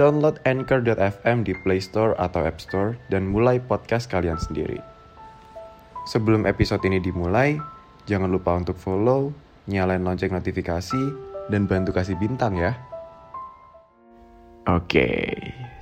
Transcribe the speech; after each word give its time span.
Download 0.00 0.40
Anchor.fm 0.48 1.44
di 1.44 1.52
Play 1.60 1.80
Store 1.82 2.16
atau 2.16 2.42
App 2.48 2.62
Store 2.62 2.96
dan 3.12 3.28
mulai 3.28 3.60
podcast 3.60 4.08
kalian 4.08 4.40
sendiri. 4.40 4.80
Sebelum 6.08 6.48
episode 6.48 6.82
ini 6.88 6.98
dimulai, 6.98 7.60
jangan 8.08 8.32
lupa 8.32 8.56
untuk 8.56 8.74
follow, 8.74 9.30
nyalain 9.70 10.02
lonceng 10.02 10.34
notifikasi, 10.34 11.02
dan 11.52 11.68
bantu 11.68 11.94
kasih 11.94 12.16
bintang 12.18 12.58
ya. 12.58 12.74
Oke, 14.66 15.34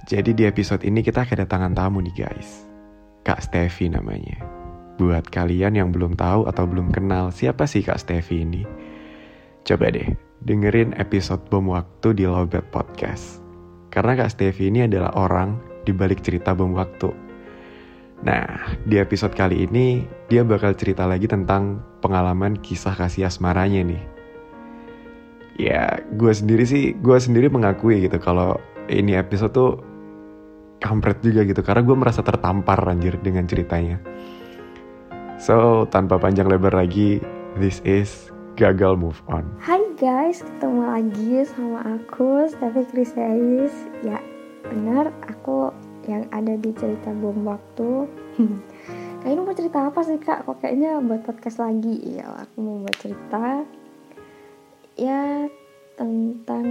jadi 0.09 0.31
di 0.33 0.45
episode 0.49 0.83
ini 0.83 1.05
kita 1.05 1.29
kedatangan 1.29 1.77
tamu 1.77 2.01
nih 2.01 2.27
guys. 2.27 2.65
Kak 3.23 3.45
Stevi 3.45 3.93
namanya. 3.93 4.41
Buat 4.97 5.29
kalian 5.33 5.77
yang 5.77 5.93
belum 5.93 6.17
tahu 6.17 6.49
atau 6.49 6.65
belum 6.69 6.93
kenal 6.93 7.33
siapa 7.33 7.65
sih 7.65 7.81
Kak 7.81 8.01
Stevi 8.01 8.45
ini, 8.45 8.63
coba 9.65 9.93
deh 9.93 10.09
dengerin 10.45 10.97
episode 10.97 11.45
Bom 11.49 11.73
Waktu 11.73 12.17
di 12.17 12.25
Lobet 12.25 12.65
Podcast. 12.73 13.40
Karena 13.91 14.15
Kak 14.15 14.31
Stevi 14.31 14.71
ini 14.71 14.87
adalah 14.87 15.11
orang 15.19 15.59
di 15.83 15.91
balik 15.91 16.23
cerita 16.23 16.55
bom 16.55 16.79
waktu. 16.79 17.11
Nah, 18.23 18.77
di 18.87 19.01
episode 19.01 19.35
kali 19.35 19.67
ini 19.67 20.07
dia 20.31 20.47
bakal 20.47 20.77
cerita 20.79 21.09
lagi 21.09 21.27
tentang 21.27 21.83
pengalaman 21.99 22.55
kisah 22.61 22.95
kasih 22.95 23.27
asmaranya 23.27 23.83
nih. 23.83 24.03
Ya, 25.59 26.01
gue 26.17 26.33
sendiri 26.33 26.65
sih, 26.65 26.95
gue 26.97 27.19
sendiri 27.19 27.51
mengakui 27.51 28.07
gitu 28.07 28.17
kalau 28.17 28.57
ini 28.89 29.19
episode 29.19 29.53
tuh 29.53 29.73
kampret 30.81 31.19
juga 31.21 31.45
gitu. 31.45 31.61
Karena 31.61 31.83
gue 31.83 31.97
merasa 31.97 32.23
tertampar 32.23 32.81
anjir 32.87 33.19
dengan 33.21 33.45
ceritanya. 33.45 33.99
So, 35.41 35.89
tanpa 35.89 36.21
panjang 36.21 36.47
lebar 36.47 36.77
lagi, 36.77 37.19
this 37.57 37.81
is 37.89 38.29
Gagal 38.61 38.93
Move 39.01 39.17
On. 39.33 39.41
Hai 39.57 39.81
guys, 39.97 40.45
ketemu 40.45 40.85
lagi 40.85 41.49
sama 41.49 41.81
aku 41.97 42.45
Stevi 42.45 42.85
Kriseis 42.93 43.73
Ya 44.05 44.21
benar, 44.69 45.17
aku 45.25 45.73
yang 46.05 46.29
ada 46.29 46.61
di 46.61 46.69
cerita 46.77 47.09
bom 47.09 47.41
waktu. 47.49 48.05
Kayaknya 49.25 49.41
mau 49.41 49.57
cerita 49.57 49.89
apa 49.89 50.01
sih 50.05 50.21
kak? 50.21 50.45
Kok 50.45 50.61
kayaknya 50.61 51.01
buat 51.01 51.25
podcast 51.25 51.57
lagi? 51.57 52.21
Ya 52.21 52.29
aku 52.37 52.57
mau 52.61 52.85
buat 52.85 52.97
cerita 53.01 53.65
Ya 55.01 55.49
tentang 55.97 56.69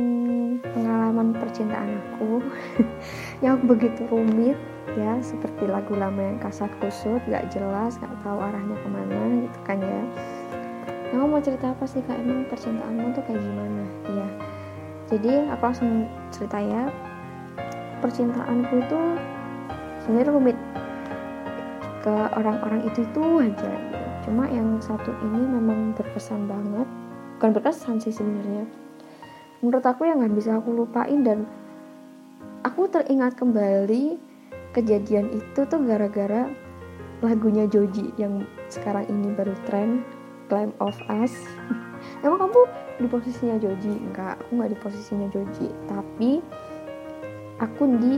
pengalaman 0.61 1.33
percintaan 1.41 1.89
aku. 1.89 2.45
Yang 3.45 3.65
begitu 3.65 4.01
rumit 4.13 4.61
ya 4.93 5.17
Seperti 5.25 5.65
lagu 5.65 5.97
lama 5.97 6.21
yang 6.21 6.37
kasat 6.37 6.69
kusut, 6.81 7.21
gak 7.29 7.49
jelas, 7.49 7.97
gak 7.97 8.13
tahu 8.21 8.37
arahnya 8.41 8.77
ke 8.77 8.89
mana 8.93 9.17
gitu 9.41 9.59
kan 9.65 9.81
ya 9.81 10.01
Nah, 11.09 11.25
mau 11.25 11.41
cerita 11.41 11.73
apa 11.73 11.89
sih 11.89 12.05
kak? 12.05 12.21
Emang 12.21 12.45
percintaanmu 12.45 13.17
tuh 13.17 13.23
kayak 13.25 13.41
gimana? 13.41 13.83
Iya. 14.05 14.27
Jadi 15.09 15.31
aku 15.49 15.61
langsung 15.65 16.05
cerita 16.29 16.61
ya. 16.61 16.85
Percintaanku 17.99 18.73
itu 18.77 18.99
sebenarnya 20.05 20.29
rumit 20.29 20.57
ke 22.05 22.15
orang-orang 22.37 22.85
itu 22.85 23.01
itu 23.01 23.21
aja. 23.41 23.71
Gitu. 23.73 23.99
Cuma 24.29 24.45
yang 24.53 24.77
satu 24.77 25.09
ini 25.25 25.41
memang 25.49 25.97
berkesan 25.97 26.45
banget. 26.45 26.85
Bukan 27.37 27.49
berkesan 27.57 27.97
sih 27.97 28.13
sebenarnya. 28.13 28.69
Menurut 29.65 29.83
aku 29.83 30.05
yang 30.05 30.21
nggak 30.21 30.37
bisa 30.37 30.61
aku 30.61 30.71
lupain 30.71 31.25
dan 31.25 31.49
aku 32.61 32.85
teringat 32.85 33.33
kembali 33.33 34.19
kejadian 34.77 35.33
itu 35.33 35.65
tuh 35.65 35.81
gara-gara 35.83 36.47
lagunya 37.19 37.67
Joji 37.67 38.15
yang 38.15 38.47
sekarang 38.71 39.09
ini 39.11 39.35
baru 39.35 39.51
tren 39.67 40.05
Climb 40.49 40.73
of 40.81 40.97
Us. 41.07 41.31
Emang 42.25 42.41
kamu 42.41 42.61
di 42.99 43.07
posisinya 43.07 43.55
Joji? 43.61 43.93
Enggak 44.01 44.41
aku 44.41 44.57
nggak 44.57 44.71
di 44.73 44.77
posisinya 44.81 45.27
Joji. 45.29 45.69
Tapi 45.85 46.41
aku 47.61 47.83
di 48.01 48.17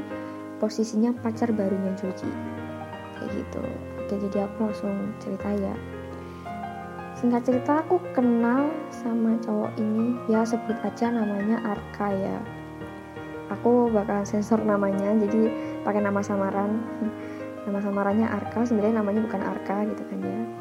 posisinya 0.57 1.11
pacar 1.19 1.51
barunya 1.51 1.91
Joji. 1.99 2.31
Kayak 3.19 3.29
gitu. 3.35 3.61
Oke 3.99 4.15
jadi 4.27 4.47
aku 4.47 4.71
langsung 4.71 4.95
cerita 5.19 5.51
ya. 5.51 5.75
Singkat 7.19 7.43
cerita 7.45 7.83
aku 7.83 7.99
kenal 8.15 8.71
sama 8.89 9.35
cowok 9.43 9.75
ini. 9.77 10.15
Ya 10.31 10.47
sebut 10.47 10.79
aja 10.81 11.11
namanya 11.11 11.59
Arka 11.67 12.15
ya. 12.15 12.39
Aku 13.59 13.91
bakal 13.91 14.23
sensor 14.23 14.63
namanya 14.63 15.11
jadi 15.19 15.51
pakai 15.83 15.99
nama 15.99 16.23
samaran. 16.23 16.79
Nama 17.61 17.77
samarannya 17.77 18.25
Arka. 18.25 18.65
Sebenarnya 18.65 19.05
namanya 19.05 19.21
bukan 19.21 19.41
Arka 19.45 19.85
gitu 19.85 20.01
kan 20.09 20.17
ya 20.25 20.60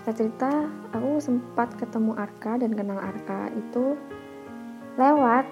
Singkat 0.00 0.16
cerita, 0.16 0.64
aku 0.96 1.20
sempat 1.20 1.76
ketemu 1.76 2.16
Arka 2.16 2.56
dan 2.56 2.72
kenal 2.72 2.96
Arka 2.96 3.52
itu 3.52 4.00
lewat 4.96 5.44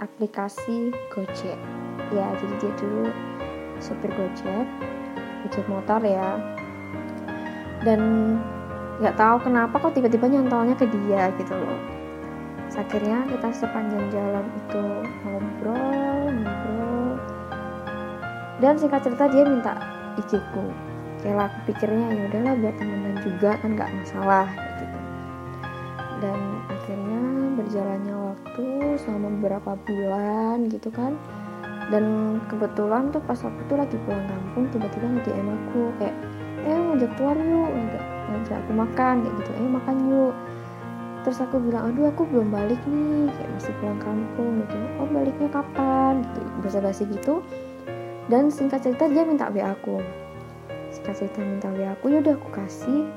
aplikasi 0.00 0.88
Gojek. 1.12 1.60
Ya, 2.08 2.32
jadi 2.40 2.54
dia 2.64 2.72
dulu 2.80 3.12
supir 3.76 4.08
Gojek, 4.16 4.64
Gojek 5.44 5.68
motor 5.68 6.00
ya. 6.00 6.40
Dan 7.84 8.00
nggak 9.04 9.20
tahu 9.20 9.36
kenapa 9.44 9.76
kok 9.76 9.92
tiba-tiba 9.92 10.32
nyantolnya 10.32 10.80
ke 10.80 10.88
dia 10.88 11.28
gitu 11.36 11.60
loh. 11.60 11.80
Akhirnya 12.72 13.28
kita 13.28 13.52
sepanjang 13.52 14.08
jalan 14.08 14.48
itu 14.64 14.84
ngobrol, 15.28 16.24
ngobrol. 16.40 17.20
Dan 18.64 18.80
singkat 18.80 19.04
cerita 19.04 19.28
dia 19.28 19.44
minta 19.44 19.76
izinku 20.16 20.72
kayak 21.20 21.52
aku 21.52 21.58
pikirnya 21.68 22.06
ya 22.16 22.22
udahlah 22.32 22.54
buat 22.64 22.74
temenan 22.80 22.99
juga 23.24 23.56
kan 23.60 23.76
nggak 23.76 23.90
masalah 24.02 24.46
gitu. 24.80 24.98
Dan 26.20 26.40
akhirnya 26.68 27.22
berjalannya 27.56 28.16
waktu 28.16 28.66
selama 29.00 29.28
beberapa 29.40 29.72
bulan 29.88 30.68
gitu 30.68 30.88
kan. 30.92 31.16
Dan 31.90 32.38
kebetulan 32.46 33.10
tuh 33.10 33.22
pas 33.24 33.40
aku 33.40 33.60
tuh 33.66 33.76
lagi 33.80 33.96
pulang 34.06 34.22
kampung 34.28 34.70
tiba-tiba 34.70 35.06
nge-DM 35.10 35.48
aku 35.48 35.80
kayak 35.98 36.16
eh 36.68 36.76
ngajak 36.76 37.10
keluar 37.18 37.36
yuk. 37.40 37.70
Ngajak 38.30 38.56
aku 38.62 38.72
makan 38.76 39.14
kayak 39.24 39.34
gitu. 39.42 39.50
Eh 39.56 39.68
makan 39.68 39.96
yuk. 40.12 40.34
Terus 41.20 41.38
aku 41.44 41.56
bilang 41.60 41.92
aduh 41.92 42.08
aku 42.08 42.22
belum 42.28 42.48
balik 42.52 42.80
nih. 42.86 43.28
Kayak 43.34 43.50
masih 43.58 43.72
pulang 43.82 44.00
kampung 44.00 44.52
gitu. 44.64 44.76
Oh 45.02 45.08
baliknya 45.08 45.48
kapan? 45.50 46.22
Gitu 46.22 46.40
basa-basi 46.62 47.02
gitu. 47.10 47.42
Dan 48.30 48.52
singkat 48.52 48.86
cerita 48.86 49.10
dia 49.10 49.26
minta 49.26 49.50
WA 49.50 49.74
aku 49.74 49.98
singkat 51.00 51.16
cerita 51.16 51.40
minta 51.40 51.68
aku 51.96 52.12
ya 52.12 52.20
udah 52.20 52.36
aku 52.36 52.48
kasih. 52.52 53.08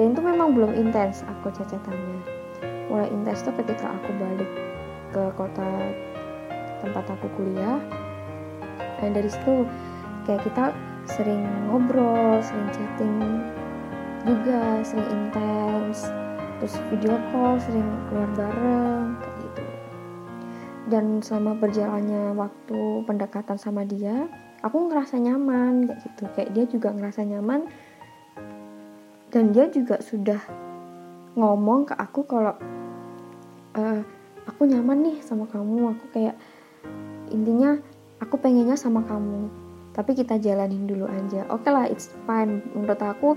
Dan 0.00 0.16
itu 0.16 0.20
memang 0.24 0.56
belum 0.56 0.72
intens 0.80 1.20
aku 1.28 1.52
cacatannya. 1.52 2.24
Mulai 2.88 3.12
intens 3.12 3.44
tuh 3.44 3.52
ketika 3.52 3.92
aku 4.00 4.10
balik 4.16 4.50
ke 5.12 5.22
kota 5.36 5.70
tempat 6.80 7.04
aku 7.04 7.28
kuliah. 7.36 7.76
Dan 9.04 9.12
dari 9.12 9.28
situ 9.28 9.68
kayak 10.24 10.40
kita 10.48 10.72
sering 11.04 11.44
ngobrol 11.68 12.40
sering 12.40 12.68
chatting 12.72 13.44
juga 14.24 14.80
sering 14.80 15.08
intens. 15.12 16.08
Terus 16.58 16.74
video 16.88 17.20
call 17.28 17.60
sering 17.60 17.86
keluar 18.08 18.30
bareng 18.32 19.20
kayak 19.20 19.36
gitu. 19.44 19.64
Dan 20.88 21.04
selama 21.20 21.60
berjalannya 21.60 22.32
waktu 22.32 23.04
pendekatan 23.04 23.60
sama 23.60 23.84
dia 23.84 24.24
aku 24.62 24.90
ngerasa 24.90 25.18
nyaman 25.22 25.86
kayak 25.86 26.00
gitu. 26.02 26.22
Kayak 26.34 26.50
dia 26.54 26.64
juga 26.66 26.88
ngerasa 26.94 27.22
nyaman 27.26 27.60
dan 29.28 29.44
dia 29.52 29.68
juga 29.68 30.00
sudah 30.00 30.40
ngomong 31.36 31.86
ke 31.86 31.94
aku 31.94 32.24
kalau 32.24 32.56
e, 33.76 33.82
aku 34.48 34.62
nyaman 34.66 34.98
nih 35.04 35.16
sama 35.22 35.46
kamu. 35.46 35.94
Aku 35.94 36.04
kayak 36.10 36.34
intinya 37.30 37.78
aku 38.18 38.40
pengennya 38.40 38.74
sama 38.74 39.04
kamu 39.04 39.68
tapi 39.98 40.14
kita 40.14 40.38
jalanin 40.38 40.86
dulu 40.86 41.10
aja. 41.10 41.42
Oke 41.50 41.74
lah 41.74 41.90
it's 41.90 42.14
fine. 42.22 42.62
Menurut 42.70 43.02
aku 43.02 43.34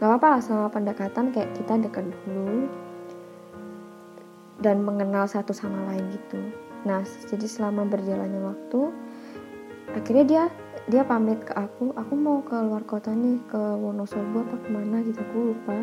gak 0.00 0.08
apa-apa 0.08 0.26
lah 0.38 0.40
sama 0.40 0.66
pendekatan 0.72 1.36
kayak 1.36 1.52
kita 1.52 1.76
dekat 1.76 2.08
dulu 2.24 2.64
dan 4.64 4.82
mengenal 4.82 5.28
satu 5.28 5.52
sama 5.52 5.84
lain 5.92 6.08
gitu. 6.08 6.40
Nah 6.88 7.04
jadi 7.28 7.44
selama 7.44 7.84
berjalannya 7.84 8.40
waktu 8.40 8.80
akhirnya 9.96 10.24
dia 10.24 10.42
dia 10.88 11.02
pamit 11.04 11.40
ke 11.44 11.52
aku. 11.52 11.92
Aku 11.94 12.12
mau 12.16 12.40
ke 12.44 12.56
luar 12.56 12.82
kota 12.88 13.12
nih 13.12 13.40
ke 13.48 13.60
Wonosobo 13.78 14.44
apa 14.44 14.56
ke 14.64 14.68
mana 14.72 15.04
gitu 15.04 15.20
aku 15.20 15.52
lupa. 15.52 15.76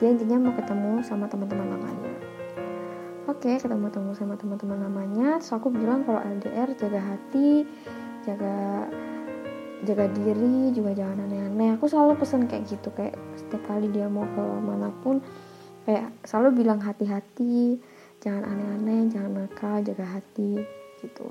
Dia 0.00 0.12
intinya 0.12 0.48
mau 0.48 0.54
ketemu 0.56 1.00
sama 1.02 1.26
teman-teman 1.26 1.68
lamanya 1.74 2.14
oke 3.44 3.60
ketemu 3.60 3.88
temu 3.92 4.12
sama 4.16 4.36
teman-teman 4.36 4.88
lamanya 4.88 5.36
terus 5.36 5.52
aku 5.52 5.68
bilang 5.68 6.00
kalau 6.04 6.20
LDR 6.20 6.72
jaga 6.76 7.00
hati 7.00 7.64
jaga 8.24 8.88
jaga 9.84 10.08
diri 10.16 10.72
juga 10.72 10.96
jangan 10.96 11.28
aneh-aneh. 11.28 11.76
Aku 11.76 11.84
selalu 11.84 12.16
pesen 12.16 12.48
kayak 12.48 12.64
gitu 12.72 12.88
kayak 12.96 13.20
setiap 13.36 13.68
kali 13.68 13.92
dia 13.92 14.08
mau 14.08 14.24
ke 14.24 14.44
mana 14.64 14.88
pun 15.04 15.20
kayak 15.84 16.08
selalu 16.24 16.64
bilang 16.64 16.80
hati-hati 16.80 17.76
jangan 18.24 18.48
aneh-aneh 18.48 19.12
jangan 19.12 19.44
nakal 19.44 19.84
jaga 19.84 20.08
hati 20.08 20.64
gitu 21.04 21.28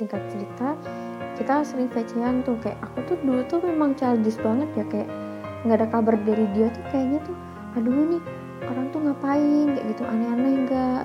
singkat 0.00 0.24
cerita 0.32 0.72
kita 1.36 1.60
sering 1.60 1.92
vecean 1.92 2.40
tuh 2.40 2.56
kayak 2.64 2.80
aku 2.80 3.04
tuh 3.04 3.16
dulu 3.20 3.44
tuh 3.44 3.60
memang 3.60 3.92
childish 4.00 4.40
banget 4.40 4.68
ya 4.72 4.84
kayak 4.88 5.08
nggak 5.68 5.76
ada 5.76 5.88
kabar 5.92 6.16
dari 6.24 6.48
dia 6.56 6.72
tuh 6.72 6.84
kayaknya 6.88 7.20
tuh 7.28 7.36
aduh 7.76 7.92
nih 7.92 8.22
orang 8.64 8.86
tuh 8.92 9.00
ngapain? 9.04 9.66
Kayak 9.76 9.86
gitu 9.92 10.02
aneh-aneh 10.08 10.52
enggak 10.64 11.04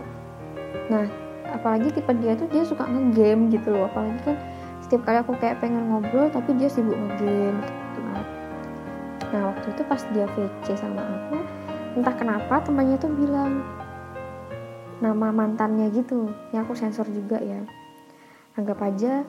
nah 0.88 1.06
apalagi 1.52 1.92
tipe 1.92 2.12
dia 2.24 2.40
tuh 2.40 2.48
dia 2.52 2.64
suka 2.64 2.88
ngegame 2.88 3.52
gitu 3.52 3.76
loh 3.76 3.92
apalagi 3.92 4.20
kan 4.24 4.38
setiap 4.80 5.02
kali 5.04 5.18
aku 5.20 5.34
kayak 5.44 5.60
pengen 5.60 5.92
ngobrol 5.92 6.32
tapi 6.32 6.56
dia 6.56 6.72
sibuk 6.72 6.96
ngegame 6.96 7.60
gitu 7.60 8.00
kan. 8.00 8.24
Nah 9.34 9.42
waktu 9.52 9.68
itu 9.76 9.82
pas 9.88 10.02
dia 10.16 10.26
VC 10.36 10.68
sama 10.80 11.04
aku 11.04 11.38
entah 11.96 12.16
kenapa 12.16 12.60
temannya 12.64 13.00
tuh 13.00 13.12
bilang 13.12 13.64
nama 15.00 15.32
mantannya 15.32 15.92
gitu 15.96 16.32
ya 16.52 16.64
aku 16.64 16.76
sensor 16.76 17.08
juga 17.08 17.40
ya 17.40 17.64
anggap 18.56 18.80
aja 18.84 19.28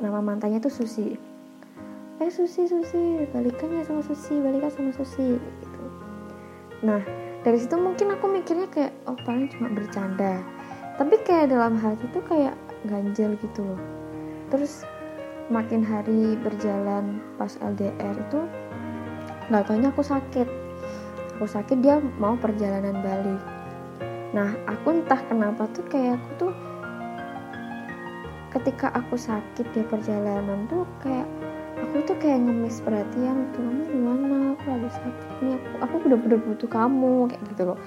nama 0.00 0.20
mantannya 0.24 0.60
tuh 0.60 0.72
Susi. 0.72 1.16
Eh 2.20 2.30
Susi 2.32 2.68
Susi 2.68 3.24
balikan 3.32 3.72
ya 3.72 3.84
sama 3.84 4.00
Susi 4.00 4.36
balikan 4.40 4.72
sama 4.72 4.90
Susi 4.96 5.36
gitu. 5.36 5.82
Nah 6.84 7.04
dari 7.40 7.56
situ 7.60 7.76
mungkin 7.76 8.12
aku 8.16 8.28
mikirnya 8.28 8.68
kayak 8.72 8.92
oh 9.08 9.16
paling 9.24 9.48
cuma 9.52 9.68
bercanda. 9.72 10.40
Tapi 10.96 11.16
kayak 11.24 11.52
dalam 11.52 11.76
hati 11.80 12.04
tuh 12.12 12.24
kayak 12.24 12.56
ganjel 12.88 13.36
gitu 13.40 13.64
loh. 13.64 13.80
Terus 14.52 14.84
makin 15.52 15.84
hari 15.84 16.36
berjalan 16.40 17.20
pas 17.40 17.56
LDR 17.60 18.16
itu 18.16 18.40
nggak 19.48 19.64
taunya 19.68 19.88
aku 19.92 20.04
sakit. 20.04 20.48
Aku 21.36 21.48
sakit 21.48 21.80
dia 21.80 22.00
mau 22.20 22.36
perjalanan 22.36 23.00
balik 23.00 23.60
nah 24.30 24.54
aku 24.70 24.94
entah 24.94 25.18
kenapa 25.26 25.66
tuh 25.74 25.82
kayak 25.90 26.14
aku 26.18 26.28
tuh 26.38 26.52
ketika 28.50 28.90
aku 28.94 29.14
sakit 29.14 29.66
di 29.70 29.82
perjalanan 29.86 30.66
tuh 30.66 30.82
kayak 30.98 31.26
aku 31.78 32.02
tuh 32.04 32.16
kayak 32.18 32.42
ngemis 32.42 32.82
perhatian 32.82 33.46
tuh 33.54 33.62
kamu 33.62 33.82
gimana 33.88 34.36
aku 34.58 34.64
lagi 34.74 34.90
sakit 34.90 35.28
nih 35.42 35.54
aku 35.56 35.74
aku 35.86 35.94
bener-bener 36.04 36.38
butuh 36.42 36.70
kamu 36.70 37.30
kayak 37.30 37.42
gitu 37.54 37.62
loh. 37.74 37.78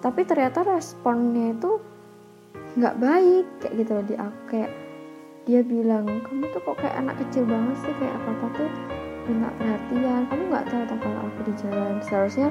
Tapi 0.00 0.20
ternyata 0.26 0.64
responnya 0.66 1.54
itu 1.54 1.78
nggak 2.74 2.98
baik 2.98 3.46
kayak 3.62 3.74
gitu 3.78 3.90
loh. 3.94 4.04
Di 4.04 4.14
aku 4.18 4.40
kayak 4.50 4.70
dia 5.48 5.60
bilang 5.64 6.04
kamu 6.26 6.44
tuh 6.52 6.60
kok 6.62 6.76
kayak 6.82 6.96
anak 6.98 7.16
kecil 7.26 7.46
banget 7.46 7.76
sih 7.86 7.94
kayak 7.96 8.14
apa 8.18 8.30
apa 8.34 8.46
tuh 8.58 8.70
minta 9.30 9.50
perhatian. 9.56 10.20
Kamu 10.26 10.42
nggak 10.50 10.66
tahu 10.68 10.82
tak 10.90 10.98
kalau 10.98 11.20
aku 11.22 11.40
di 11.46 11.54
jalan. 11.54 11.94
Seharusnya 12.02 12.48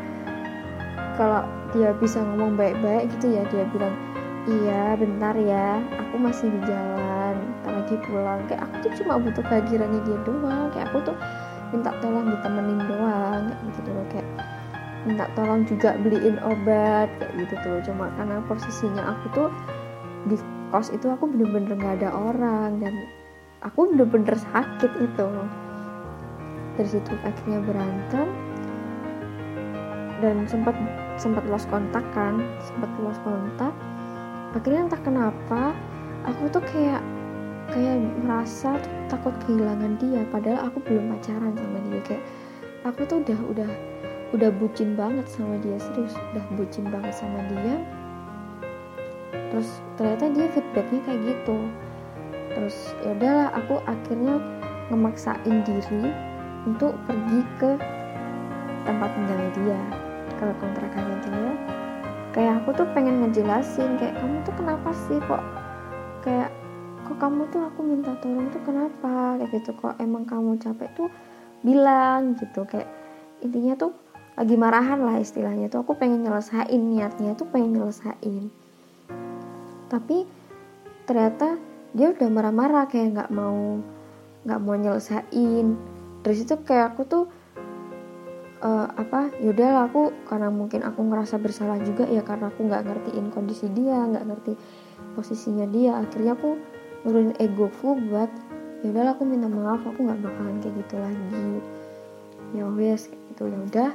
kalau 1.19 1.43
dia 1.75 1.91
bisa 1.99 2.23
ngomong 2.23 2.55
baik-baik 2.55 3.11
gitu 3.19 3.35
ya 3.35 3.43
dia 3.51 3.67
bilang 3.75 3.93
iya 4.47 4.95
bentar 4.95 5.35
ya 5.35 5.83
aku 5.99 6.15
masih 6.17 6.47
di 6.49 6.59
jalan 6.65 7.08
lagi 7.89 8.05
pulang. 8.05 8.39
Kayak 8.45 8.61
aku 8.69 8.75
tuh 8.85 8.91
cuma 9.01 9.17
butuh 9.17 9.41
kehadirannya 9.49 10.01
dia 10.05 10.19
doang. 10.21 10.69
Kayak 10.69 10.85
aku 10.93 10.97
tuh 11.09 11.17
minta 11.73 11.89
tolong 11.97 12.25
ditemenin 12.29 12.79
doang 12.85 13.41
kayak 13.49 13.73
gitu 13.73 13.89
loh. 13.89 14.05
Kayak 14.13 14.27
minta 15.09 15.25
tolong 15.33 15.61
juga 15.65 15.97
beliin 15.97 16.37
obat 16.45 17.09
kayak 17.17 17.33
gitu 17.41 17.55
tuh 17.65 17.77
cuma 17.89 18.13
karena 18.13 18.37
posisinya 18.45 19.03
aku 19.15 19.25
tuh 19.33 19.49
di 20.27 20.35
kos 20.69 20.91
itu 20.91 21.07
aku 21.07 21.25
bener-bener 21.31 21.71
nggak 21.71 22.03
ada 22.03 22.11
orang 22.13 22.83
dan 22.83 22.93
aku 23.63 23.89
bener-bener 23.95 24.35
sakit 24.35 24.91
itu 24.99 25.27
dari 26.75 26.89
situ 26.91 27.15
akhirnya 27.23 27.63
berantem 27.63 28.27
dan 30.19 30.43
sempat 30.51 30.75
sempat 31.15 31.47
lost 31.47 31.65
kontak 31.71 32.03
kan 32.11 32.43
sempat 32.59 32.91
lost 32.99 33.23
kontak. 33.23 33.71
Akhirnya 34.51 34.91
entah 34.91 35.01
kenapa 35.01 35.71
aku 36.27 36.51
tuh 36.51 36.63
kayak 36.75 36.99
kayak 37.73 37.97
merasa 38.25 38.77
takut 39.09 39.33
kehilangan 39.45 39.97
dia 40.01 40.21
padahal 40.29 40.69
aku 40.69 40.81
belum 40.85 41.13
pacaran 41.13 41.53
sama 41.53 41.79
dia. 41.89 41.99
Kayak 42.05 42.23
aku 42.85 43.01
tuh 43.05 43.17
udah 43.21 43.39
udah 43.53 43.71
udah 44.29 44.49
bucin 44.61 44.93
banget 44.93 45.25
sama 45.25 45.57
dia 45.57 45.77
serius 45.81 46.13
udah 46.33 46.45
bucin 46.53 46.85
banget 46.89 47.13
sama 47.13 47.39
dia. 47.49 47.75
Terus 49.49 49.69
ternyata 49.97 50.25
dia 50.33 50.45
feedbacknya 50.53 51.01
kayak 51.05 51.21
gitu. 51.25 51.57
Terus 52.53 52.77
ya 53.05 53.11
udahlah 53.17 53.49
aku 53.57 53.75
akhirnya 53.85 54.35
ngemaksain 54.89 55.55
diri 55.65 56.13
untuk 56.65 56.93
pergi 57.05 57.41
ke 57.61 57.71
tempat 58.85 59.09
tinggalnya 59.13 59.51
dia 59.57 59.81
ke 60.37 60.45
kontrakannya 60.61 61.17
dia. 61.25 61.51
Kayak 62.29 62.61
aku 62.61 62.69
tuh 62.77 62.87
pengen 62.93 63.25
ngejelasin 63.25 63.97
kayak 63.97 64.13
kamu 64.21 64.37
tuh 64.45 64.53
kenapa 64.53 64.89
sih 64.93 65.17
kok 65.25 65.41
kayak 66.21 66.53
kok 67.09 67.17
kamu 67.17 67.49
tuh 67.49 67.65
aku 67.65 67.81
minta 67.81 68.13
tolong 68.21 68.53
tuh 68.53 68.61
kenapa? 68.61 69.41
Kayak 69.41 69.49
gitu. 69.57 69.73
Kok 69.73 69.97
emang 69.97 70.29
kamu 70.29 70.61
capek 70.61 70.93
tuh 70.93 71.09
bilang 71.65 72.37
gitu. 72.37 72.69
Kayak 72.69 72.85
intinya 73.41 73.73
tuh 73.73 73.97
lagi 74.37 74.53
marahan 74.53 75.01
lah 75.01 75.17
istilahnya 75.17 75.73
tuh. 75.73 75.81
Aku 75.81 75.97
pengen 75.97 76.21
nyelesain 76.21 76.77
niatnya 76.77 77.33
tuh 77.33 77.49
pengen 77.49 77.81
nyelesain. 77.81 78.53
Tapi 79.89 80.17
ternyata 81.09 81.57
dia 81.97 82.13
udah 82.13 82.29
marah-marah 82.29 82.85
kayak 82.85 83.17
nggak 83.17 83.29
mau 83.33 83.81
nggak 84.45 84.59
mau 84.61 84.75
nyelesain. 84.77 85.65
Dari 86.21 86.35
situ 86.37 86.61
kayak 86.61 86.93
aku 86.93 87.01
tuh 87.09 87.25
uh, 88.61 88.87
apa 88.93 89.33
yaudah 89.41 89.89
aku 89.89 90.13
karena 90.29 90.53
mungkin 90.53 90.85
aku 90.85 91.01
ngerasa 91.09 91.41
bersalah 91.41 91.81
juga 91.81 92.05
ya 92.05 92.21
karena 92.21 92.53
aku 92.53 92.69
nggak 92.69 92.85
ngertiin 92.85 93.33
kondisi 93.33 93.65
dia 93.73 93.97
nggak 93.97 94.29
ngerti 94.29 94.53
posisinya 95.17 95.65
dia. 95.65 95.97
Akhirnya 95.97 96.37
aku 96.37 96.77
nurunin 97.03 97.35
egoku 97.39 97.95
buat 98.07 98.31
yaudah 98.83 99.11
aku 99.11 99.27
minta 99.27 99.51
maaf 99.51 99.83
aku 99.83 100.07
nggak 100.07 100.23
bakalan 100.23 100.57
kayak 100.63 100.75
gitu 100.83 100.95
lagi. 100.99 101.49
Ya 102.55 102.65
wes 102.67 103.11
gitu. 103.11 103.43
Ya 103.47 103.59
udah 103.59 103.89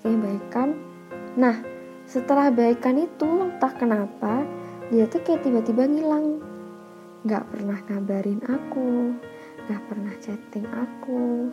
akhirnya 0.00 0.18
baikan. 0.22 0.68
Nah 1.38 1.56
setelah 2.04 2.52
baikan 2.52 3.00
itu 3.00 3.26
entah 3.26 3.72
kenapa 3.72 4.44
dia 4.92 5.06
tuh 5.08 5.22
kayak 5.22 5.46
tiba-tiba 5.46 5.86
ngilang. 5.86 6.42
Nggak 7.24 7.44
pernah 7.48 7.78
ngabarin 7.88 8.42
aku 8.44 9.16
nggak 9.64 9.82
pernah 9.88 10.14
chatting 10.20 10.68
aku 10.68 11.48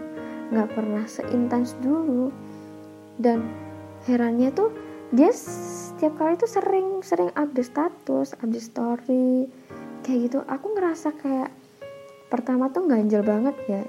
nggak 0.51 0.69
pernah 0.73 1.05
seintens 1.07 1.77
dulu. 1.79 2.33
Dan 3.21 3.45
herannya 4.09 4.49
tuh 4.51 4.73
dia 5.11 5.29
setiap 5.35 6.17
kali 6.17 6.39
tuh 6.39 6.49
sering 6.49 7.03
sering 7.03 7.29
update 7.35 7.67
status 7.67 8.33
update 8.39 8.63
story 8.63 9.45
kayak 10.11 10.27
gitu 10.27 10.43
aku 10.43 10.75
ngerasa 10.75 11.15
kayak 11.23 11.55
pertama 12.27 12.67
tuh 12.67 12.83
ganjel 12.83 13.23
banget 13.23 13.55
ya. 13.71 13.79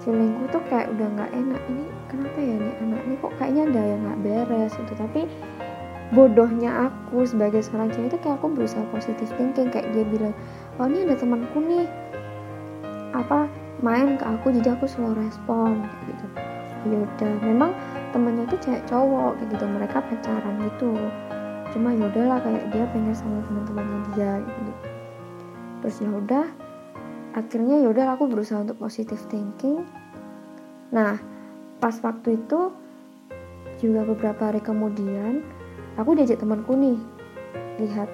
Feelingku 0.00 0.48
tuh 0.48 0.64
kayak 0.72 0.88
udah 0.96 1.04
nggak 1.04 1.30
enak 1.36 1.60
ini 1.68 1.84
kenapa 2.08 2.38
ya 2.40 2.56
nih 2.56 2.74
anak 2.80 3.00
ini 3.04 3.14
kok 3.20 3.32
kayaknya 3.36 3.62
ada 3.68 3.82
yang 3.84 4.00
nggak 4.08 4.20
beres 4.24 4.72
gitu. 4.72 4.92
Tapi 4.96 5.28
bodohnya 6.16 6.88
aku 6.88 7.28
sebagai 7.28 7.60
seorang 7.60 7.92
cewek 7.92 8.08
itu 8.08 8.18
kayak 8.24 8.40
aku 8.40 8.48
berusaha 8.48 8.80
positif 8.88 9.28
thinking 9.36 9.68
kayak 9.68 9.84
dia 9.92 10.00
bilang 10.08 10.32
oh 10.80 10.88
ini 10.88 11.04
ada 11.04 11.20
temanku 11.20 11.60
nih. 11.60 11.84
Apa 13.12 13.44
main 13.84 14.16
ke 14.16 14.24
aku 14.24 14.56
jadi 14.56 14.72
aku 14.80 14.88
selalu 14.88 15.28
respon 15.28 15.84
gitu. 16.08 16.26
Ya 16.88 17.04
udah 17.04 17.32
memang 17.44 17.76
temennya 18.16 18.48
itu 18.48 18.56
cewek 18.64 18.80
cowok 18.88 19.36
kayak 19.36 19.60
gitu. 19.60 19.64
Mereka 19.68 20.00
pacaran 20.08 20.56
gitu. 20.72 20.96
Cuma 21.76 21.92
ya 21.92 22.08
udahlah 22.08 22.40
kayak 22.40 22.64
dia 22.72 22.88
pengen 22.96 23.12
sama 23.12 23.44
teman-temannya 23.44 24.00
dia 24.16 24.40
gitu 24.40 24.89
terus 25.80 26.00
ya 26.00 26.10
udah 26.12 26.46
akhirnya 27.36 27.80
ya 27.80 27.88
udah 27.90 28.16
aku 28.16 28.26
berusaha 28.26 28.62
untuk 28.62 28.78
positive 28.80 29.20
thinking. 29.30 29.86
Nah 30.92 31.16
pas 31.80 31.96
waktu 32.04 32.36
itu 32.36 32.74
juga 33.80 34.04
beberapa 34.04 34.52
hari 34.52 34.60
kemudian 34.60 35.40
aku 35.96 36.12
diajak 36.12 36.44
temanku 36.44 36.76
nih 36.76 37.00
lihat 37.80 38.10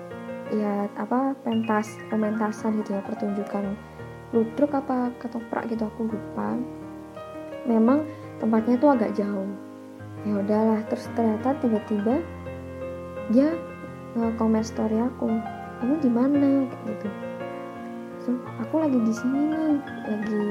lihat 0.55 0.95
apa 0.95 1.35
pentas 1.43 1.99
pementasan 2.07 2.79
gitu 2.83 2.95
ya 2.95 3.03
pertunjukan 3.03 3.75
ludruk 4.31 4.71
apa 4.79 5.11
ketoprak 5.19 5.67
gitu 5.67 5.87
aku 5.87 6.07
lupa. 6.07 6.55
Memang 7.67 8.07
tempatnya 8.39 8.79
tuh 8.79 8.95
agak 8.95 9.15
jauh. 9.19 9.51
Ya 10.23 10.39
udahlah 10.39 10.81
terus 10.87 11.11
ternyata 11.19 11.59
tiba-tiba 11.59 12.23
dia 13.35 13.51
nge-comment 14.15 14.67
story 14.67 15.03
aku 15.03 15.27
kamu 15.83 15.95
di 15.99 16.11
mana? 16.11 16.51
Kayak 16.87 17.11
gitu. 18.27 18.43
Aku 18.67 18.83
lagi 18.83 18.99
di 18.99 19.15
sini 19.15 19.41
nih 19.55 19.79
lagi 20.11 20.43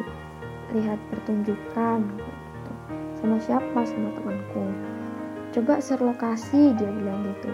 lihat 0.79 0.99
pertunjukan 1.11 1.99
gitu. 2.07 2.31
sama 3.19 3.37
siapa? 3.43 3.79
Sama 3.83 4.15
temanku. 4.15 4.63
Coba 5.51 5.83
share 5.83 6.03
lokasi 6.03 6.71
dia 6.79 6.87
bilang 6.87 7.27
gitu. 7.35 7.51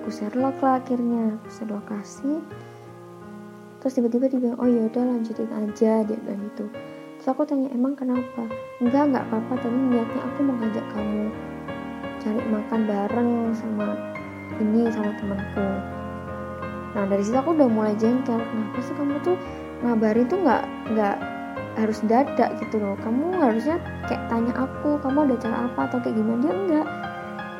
Aku 0.00 0.08
share 0.08 0.32
lah 0.32 0.56
akhirnya 0.56 1.36
aku 1.36 1.48
share 1.52 1.72
lokasi. 1.72 2.40
Terus 3.84 3.92
tiba-tiba 3.96 4.32
dia 4.32 4.40
bilang 4.40 4.58
oh 4.60 4.68
ya 4.68 4.88
udah 4.88 5.04
lanjutin 5.04 5.52
aja 5.52 5.92
dia 6.08 6.16
bilang 6.24 6.40
gitu. 6.52 6.64
Terus 7.20 7.28
aku 7.28 7.44
tanya 7.44 7.68
emang 7.76 7.92
kenapa? 7.92 8.48
Enggak 8.80 9.12
enggak 9.12 9.24
apa-apa 9.28 9.60
tadi 9.60 9.76
niatnya 9.76 10.20
aku 10.24 10.38
mau 10.40 10.56
ngajak 10.56 10.86
kamu 10.96 11.24
cari 12.20 12.40
makan 12.52 12.80
bareng 12.84 13.32
sama 13.56 13.96
ini 14.60 14.92
sama 14.92 15.16
temanku 15.16 15.99
nah 16.90 17.06
dari 17.06 17.22
situ 17.22 17.38
aku 17.38 17.54
udah 17.54 17.68
mulai 17.70 17.94
jengkel. 17.94 18.38
Kenapa 18.38 18.78
sih 18.82 18.94
kamu 18.98 19.16
tuh 19.22 19.36
ngabarin 19.86 20.26
tuh 20.26 20.38
nggak 20.42 20.62
nggak 20.94 21.16
harus 21.78 21.98
dadak 22.04 22.50
gitu 22.58 22.82
loh. 22.82 22.98
Kamu 23.00 23.38
harusnya 23.38 23.78
kayak 24.10 24.26
tanya 24.26 24.52
aku 24.58 24.98
kamu 25.00 25.30
ada 25.30 25.36
cara 25.38 25.56
apa 25.70 25.80
atau 25.86 25.98
kayak 26.02 26.16
gimana? 26.18 26.40
Dia 26.42 26.52
enggak. 26.54 26.86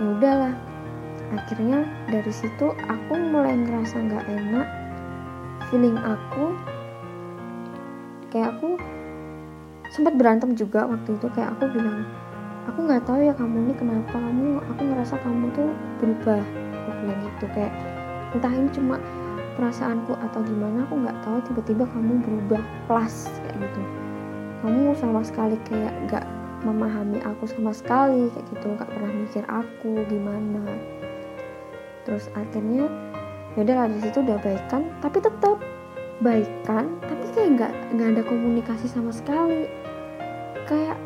Ya 0.01 0.07
udahlah. 0.19 0.55
Akhirnya 1.31 1.79
dari 2.11 2.33
situ 2.35 2.67
aku 2.75 3.13
mulai 3.15 3.55
ngerasa 3.55 3.97
nggak 4.03 4.25
enak. 4.27 4.67
Feeling 5.71 5.99
aku 6.03 6.45
kayak 8.35 8.59
aku 8.59 8.75
sempat 9.95 10.19
berantem 10.19 10.59
juga 10.59 10.91
waktu 10.91 11.15
itu. 11.15 11.27
Kayak 11.31 11.55
aku 11.55 11.71
bilang 11.71 12.03
aku 12.67 12.79
nggak 12.83 13.03
tahu 13.07 13.23
ya 13.23 13.33
kamu 13.39 13.57
ini 13.71 13.75
kenapa. 13.79 14.19
Kamu 14.19 14.59
aku 14.75 14.81
ngerasa 14.91 15.15
kamu 15.23 15.47
tuh 15.55 15.71
berubah. 16.03 16.43
Aku 16.91 16.91
bilang 17.07 17.21
gitu. 17.23 17.47
Kayak 17.55 17.73
entah 18.35 18.53
ini 18.55 18.69
cuma 18.75 18.97
perasaanku 19.61 20.17
atau 20.17 20.41
gimana 20.41 20.89
aku 20.89 21.05
nggak 21.05 21.21
tahu 21.21 21.37
tiba-tiba 21.53 21.85
kamu 21.93 22.17
berubah 22.25 22.65
plus 22.89 23.29
kayak 23.45 23.61
gitu. 23.61 23.83
Kamu 24.65 24.97
sama 24.97 25.21
sekali 25.21 25.61
kayak 25.69 25.93
nggak 26.09 26.25
memahami 26.65 27.21
aku 27.29 27.45
sama 27.45 27.77
sekali 27.77 28.33
kayak 28.33 28.49
gitu 28.57 28.73
nggak 28.73 28.89
pernah 28.89 29.13
mikir 29.13 29.45
aku 29.53 30.01
gimana. 30.09 30.65
Terus 32.09 32.33
akhirnya 32.33 32.89
yaudah 33.61 33.85
lah 33.85 33.87
dari 33.93 34.01
situ 34.09 34.25
udah 34.25 34.41
baikan 34.41 34.89
tapi 35.05 35.21
tetap 35.21 35.61
baikan 36.25 36.97
tapi 37.05 37.25
kayak 37.37 37.51
nggak 37.61 37.73
nggak 37.93 38.09
ada 38.17 38.23
komunikasi 38.25 38.89
sama 38.89 39.13
sekali. 39.13 39.69
Kayak 40.65 40.97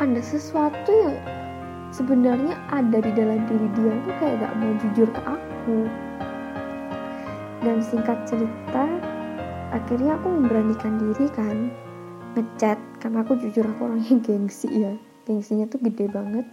ada 0.00 0.24
sesuatu 0.24 0.88
yang 0.88 1.20
sebenarnya 1.92 2.56
ada 2.72 2.98
di 2.98 3.12
dalam 3.12 3.44
diri 3.44 3.68
dia 3.76 3.92
tuh 4.02 4.14
kayak 4.18 4.34
gak 4.42 4.54
mau 4.58 4.72
jujur 4.82 5.08
ke 5.14 5.20
aku 5.22 5.78
dan 7.64 7.80
singkat 7.80 8.28
cerita 8.28 8.84
akhirnya 9.72 10.20
aku 10.20 10.28
memberanikan 10.28 11.00
diri 11.00 11.26
kan 11.32 11.72
ngechat 12.36 12.76
karena 13.00 13.24
aku 13.24 13.40
jujur 13.40 13.64
aku 13.64 13.88
orangnya 13.88 14.20
gengsi 14.26 14.68
ya. 14.68 14.92
Gengsinya 15.24 15.64
tuh 15.64 15.80
gede 15.80 16.12
banget. 16.12 16.44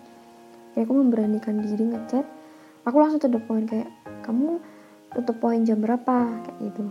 Ya 0.74 0.88
aku 0.88 0.96
memberanikan 0.96 1.60
diri 1.60 1.92
ngechat. 1.92 2.24
Aku 2.88 2.96
langsung 2.98 3.20
tutup 3.20 3.44
poin 3.46 3.68
kayak 3.68 3.92
kamu 4.24 4.64
tutup 5.12 5.38
poin 5.44 5.62
jam 5.68 5.84
berapa? 5.84 6.40
Kayak 6.48 6.58
gitu. 6.72 6.84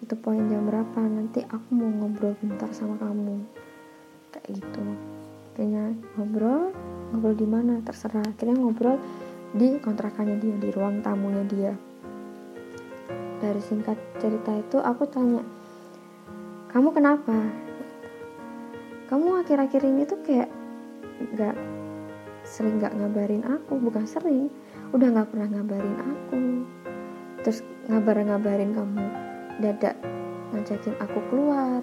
Tutup 0.00 0.18
poin 0.24 0.40
jam 0.48 0.64
berapa? 0.64 1.00
Nanti 1.04 1.44
aku 1.44 1.68
mau 1.76 1.92
ngobrol 1.92 2.32
bentar 2.40 2.72
sama 2.72 2.96
kamu. 2.96 3.44
Kayak 4.32 4.64
gitu. 4.64 4.82
Akhirnya 5.52 5.92
ngobrol 6.16 6.72
ngobrol 7.12 7.36
di 7.36 7.46
mana? 7.46 7.84
Terserah. 7.84 8.24
Akhirnya 8.24 8.56
ngobrol 8.56 8.96
di 9.52 9.76
kontrakannya 9.82 10.40
dia 10.40 10.56
di 10.56 10.68
ruang 10.72 11.02
tamunya 11.04 11.44
dia 11.44 11.89
dari 13.40 13.60
singkat 13.64 13.96
cerita 14.20 14.52
itu 14.52 14.76
aku 14.76 15.08
tanya 15.08 15.40
kamu 16.70 16.94
kenapa? 16.94 17.34
Kamu 19.10 19.42
akhir-akhir 19.42 19.82
ini 19.82 20.06
tuh 20.06 20.22
kayak 20.22 20.46
nggak 21.34 21.58
sering 22.46 22.78
nggak 22.78 22.94
ngabarin 22.94 23.42
aku 23.42 23.74
bukan 23.74 24.06
sering 24.06 24.46
udah 24.94 25.10
nggak 25.10 25.34
pernah 25.34 25.48
ngabarin 25.50 25.98
aku. 25.98 26.40
Terus 27.42 27.66
ngabar-ngabarin 27.90 28.70
kamu 28.70 29.02
dadak 29.58 29.98
ngajakin 30.54 30.94
aku 31.02 31.18
keluar. 31.26 31.82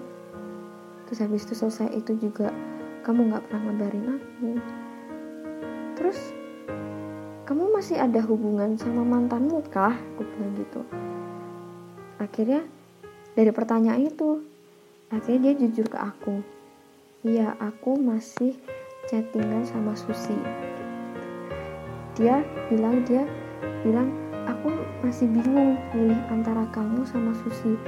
Terus 1.04 1.20
habis 1.20 1.44
itu 1.44 1.52
selesai 1.52 1.92
itu 1.92 2.16
juga 2.16 2.48
kamu 3.04 3.28
nggak 3.28 3.44
pernah 3.44 3.60
ngabarin 3.68 4.06
aku. 4.16 4.48
Terus 6.00 6.32
kamu 7.44 7.76
masih 7.76 8.00
ada 8.00 8.24
hubungan 8.24 8.72
sama 8.80 9.04
mantanmu 9.04 9.60
kah? 9.68 9.92
Aku 10.16 10.24
bilang 10.24 10.56
gitu 10.56 10.80
akhirnya 12.18 12.66
dari 13.38 13.50
pertanyaan 13.54 14.10
itu 14.10 14.42
akhirnya 15.14 15.54
dia 15.54 15.54
jujur 15.66 15.86
ke 15.86 15.98
aku. 15.98 16.42
Iya 17.26 17.54
aku 17.58 17.98
masih 17.98 18.58
chattingan 19.10 19.66
sama 19.66 19.94
Susi. 19.94 20.34
Dia 22.18 22.42
bilang 22.70 23.06
dia 23.06 23.26
bilang 23.86 24.10
aku 24.46 24.74
masih 25.06 25.30
bingung 25.30 25.78
milih 25.94 26.18
antara 26.30 26.66
kamu 26.74 27.06
sama 27.06 27.30
Susi. 27.46 27.78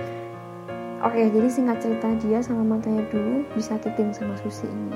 Oke 1.03 1.31
jadi 1.31 1.49
singkat 1.51 1.83
cerita 1.83 2.09
dia 2.23 2.39
sama 2.39 2.63
mantannya 2.63 3.07
dulu 3.11 3.43
disakitin 3.59 4.15
sama 4.15 4.39
Susi 4.39 4.71
ini. 4.71 4.95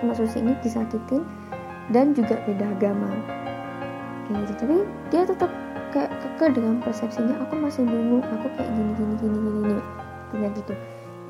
Sama 0.00 0.12
Susi 0.16 0.40
ini 0.40 0.56
disakitin 0.64 1.22
dan 1.92 2.16
juga 2.16 2.40
beda 2.48 2.64
agama. 2.76 3.12
Kayak 4.28 4.40
gitu. 4.52 4.60
Tapi 4.64 4.78
dia 5.08 5.22
tetap 5.24 5.50
kayak 5.90 6.10
keke 6.20 6.46
dengan 6.56 6.80
persepsinya 6.84 7.36
aku 7.44 7.54
masih 7.58 7.82
bingung 7.84 8.24
aku 8.24 8.46
kayak 8.56 8.70
gini 8.72 8.92
gini 8.96 9.14
gini 9.20 9.36
gini 9.38 9.60
gini. 9.64 9.82
Kayak 10.34 10.52
gitu. 10.60 10.74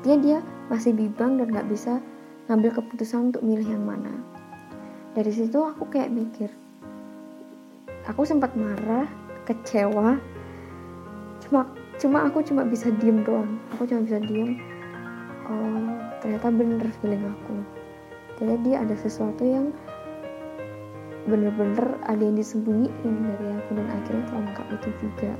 Dia 0.05 0.15
dia 0.19 0.37
masih 0.67 0.91
bimbang 0.95 1.39
dan 1.39 1.47
nggak 1.51 1.67
bisa 1.67 1.99
ngambil 2.47 2.81
keputusan 2.81 3.31
untuk 3.33 3.41
milih 3.43 3.67
yang 3.67 3.83
mana. 3.83 4.11
Dari 5.13 5.31
situ 5.33 5.59
aku 5.59 5.89
kayak 5.89 6.13
mikir 6.13 6.49
aku 8.09 8.25
sempat 8.25 8.57
marah 8.57 9.05
kecewa. 9.45 10.17
Cuma 11.45 11.69
cuma 12.01 12.25
aku 12.25 12.41
cuma 12.41 12.65
bisa 12.65 12.89
diem 12.97 13.21
doang. 13.21 13.61
Aku 13.77 13.85
cuma 13.85 14.01
bisa 14.01 14.17
diem 14.17 14.57
oh 15.49 15.93
ternyata 16.21 16.49
bener 16.49 16.89
feeling 16.99 17.23
aku. 17.25 17.55
Ternyata 18.41 18.61
dia 18.65 18.77
ada 18.81 18.95
sesuatu 18.97 19.45
yang 19.45 19.69
bener-bener 21.27 21.99
ada 22.07 22.21
yang 22.21 22.39
disembunyiin 22.39 23.15
dari 23.25 23.47
aku 23.59 23.69
dan 23.75 23.87
akhirnya 23.91 24.23
terungkap 24.31 24.65
itu 24.71 24.89
juga. 25.03 25.31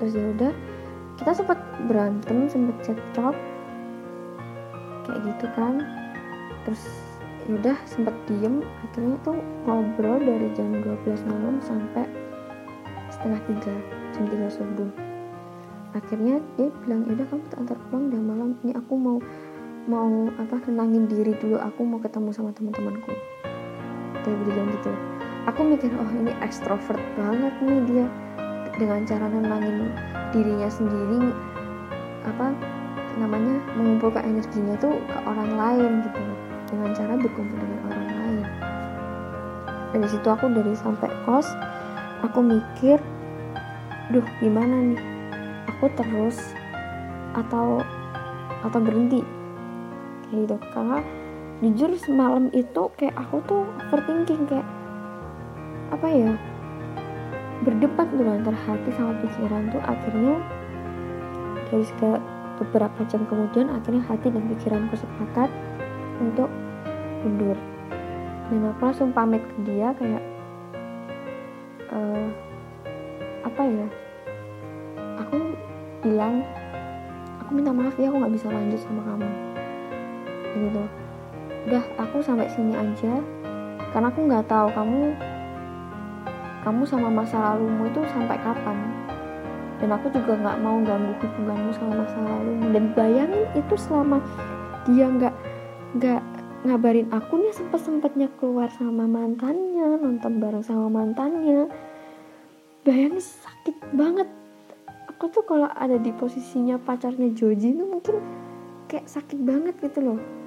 Terus 0.00 0.12
ya 0.16 0.26
udah 0.32 0.52
kita 1.20 1.30
sempat 1.36 1.58
berantem 1.84 2.48
sempat 2.48 2.76
cekcok 2.80 3.36
kayak 5.04 5.20
gitu 5.28 5.46
kan. 5.52 5.74
Terus 6.64 6.82
ya 7.48 7.52
udah 7.60 7.76
sempat 7.84 8.14
diem 8.30 8.64
akhirnya 8.88 9.16
tuh 9.26 9.36
ngobrol 9.68 10.20
dari 10.20 10.48
jam 10.56 10.72
12 10.72 11.28
malam 11.28 11.60
sampai 11.60 12.04
setengah 13.10 13.40
tiga 13.48 13.74
jam 14.14 14.24
tiga 14.30 14.48
subuh 14.48 14.90
akhirnya 15.90 16.38
dia 16.54 16.70
bilang 16.86 17.02
ya 17.10 17.18
udah 17.18 17.26
kamu 17.26 17.44
antar 17.58 17.78
pulang 17.90 18.04
udah 18.14 18.22
malam. 18.22 18.48
Ini 18.62 18.72
aku 18.78 18.94
mau 18.94 19.18
mau 19.90 20.30
apa 20.38 20.62
tenangin 20.62 21.10
diri 21.10 21.34
dulu. 21.34 21.58
Aku 21.58 21.82
mau 21.82 21.98
ketemu 21.98 22.30
sama 22.30 22.54
teman-temanku 22.54 23.10
dia 24.24 24.34
bilang 24.46 24.68
gitu. 24.74 24.92
Aku 25.48 25.64
mikir 25.64 25.90
oh 25.96 26.10
ini 26.12 26.32
ekstrovert 26.44 27.00
banget 27.16 27.54
nih 27.64 27.80
dia 27.88 28.06
dengan 28.76 29.04
cara 29.08 29.26
nenangin 29.28 29.92
dirinya 30.30 30.68
sendiri 30.68 31.32
apa 32.24 32.52
namanya 33.18 33.58
mengumpulkan 33.74 34.22
energinya 34.24 34.76
tuh 34.78 34.94
ke 35.08 35.18
orang 35.24 35.50
lain 35.56 35.92
gitu. 36.04 36.20
Dengan 36.70 36.90
cara 36.94 37.12
berkumpul 37.18 37.56
dengan 37.58 37.80
orang 37.90 38.08
lain. 38.14 38.46
Dari 39.90 40.06
situ 40.06 40.28
aku 40.30 40.46
dari 40.54 40.72
sampai 40.78 41.10
kos 41.26 41.50
aku 42.22 42.38
mikir 42.44 43.00
duh 44.14 44.26
gimana 44.38 44.94
nih? 44.94 45.00
Aku 45.76 45.90
terus 45.98 46.38
atau 47.34 47.82
atau 48.62 48.78
berhenti. 48.78 49.24
Kayak 50.28 50.38
gitu. 50.46 50.56
Karena 50.70 50.98
jujur 51.60 51.92
semalam 52.00 52.48
itu 52.56 52.88
kayak 52.96 53.12
aku 53.20 53.44
tuh 53.44 53.68
overthinking 53.84 54.48
kayak 54.48 54.64
apa 55.92 56.08
ya 56.08 56.32
berdebat 57.60 58.08
tuh 58.08 58.24
antara 58.24 58.56
hati 58.64 58.88
sama 58.96 59.12
pikiran 59.20 59.68
tuh 59.68 59.82
akhirnya 59.84 60.40
dari 61.68 61.84
segala 61.84 62.16
beberapa 62.56 63.00
jam 63.12 63.28
kemudian 63.28 63.68
akhirnya 63.68 64.00
hati 64.08 64.32
dan 64.32 64.44
pikiranku 64.48 64.96
sepakat 64.96 65.52
untuk 66.20 66.48
mundur. 67.24 67.56
Dan 68.48 68.66
aku 68.72 68.80
langsung 68.80 69.12
pamit 69.12 69.44
ke 69.44 69.56
dia 69.68 69.92
kayak 69.94 70.24
uh, 71.92 72.28
apa 73.44 73.62
ya 73.62 73.86
aku 75.20 75.36
bilang 76.00 76.40
aku 77.44 77.50
minta 77.52 77.70
maaf 77.70 77.94
ya 78.00 78.08
aku 78.08 78.16
nggak 78.16 78.34
bisa 78.40 78.48
lanjut 78.48 78.80
sama 78.80 79.04
kamu. 79.04 79.28
Gitu 80.56 80.99
udah 81.68 81.84
aku 82.00 82.24
sampai 82.24 82.48
sini 82.48 82.72
aja. 82.72 83.20
Karena 83.90 84.08
aku 84.08 84.20
nggak 84.24 84.46
tahu 84.46 84.68
kamu 84.72 85.02
kamu 86.60 86.82
sama 86.84 87.08
masa 87.08 87.36
lalumu 87.40 87.88
itu 87.88 88.00
sampai 88.12 88.38
kapan. 88.40 88.76
Dan 89.80 89.96
aku 89.96 90.12
juga 90.12 90.36
nggak 90.36 90.60
mau 90.60 90.76
ganggu 90.84 91.12
hubunganmu 91.24 91.70
sama 91.72 91.92
masa 92.04 92.18
lalumu. 92.20 92.66
Dan 92.72 92.84
bayangin 92.92 93.44
itu 93.56 93.74
selama 93.76 94.20
dia 94.88 95.08
nggak 95.08 95.34
nggak 96.00 96.22
ngabarin 96.60 97.08
aku 97.08 97.40
nih 97.40 97.56
sempet 97.56 97.80
sempetnya 97.80 98.28
keluar 98.36 98.68
sama 98.76 99.08
mantannya 99.08 99.96
nonton 100.00 100.38
bareng 100.38 100.64
sama 100.64 100.88
mantannya. 100.92 101.68
Bayangin 102.84 103.20
sakit 103.20 103.96
banget. 103.96 104.28
Aku 105.16 105.28
tuh 105.28 105.44
kalau 105.44 105.68
ada 105.68 106.00
di 106.00 106.16
posisinya 106.16 106.80
pacarnya 106.80 107.28
Joji 107.36 107.76
itu 107.76 107.84
mungkin 107.84 108.24
kayak 108.88 109.04
sakit 109.04 109.36
banget 109.36 109.76
gitu 109.84 110.00
loh 110.00 110.39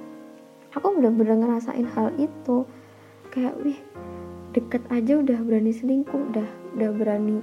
aku 0.74 0.98
bener-bener 0.98 1.38
ngerasain 1.38 1.86
hal 1.94 2.10
itu. 2.18 2.66
Kayak 3.30 3.54
wih 3.62 3.78
deket 4.54 4.82
aja 4.90 5.18
udah 5.18 5.38
berani 5.42 5.74
selingkuh 5.74 6.30
udah 6.30 6.46
udah 6.78 6.90
berani 6.94 7.42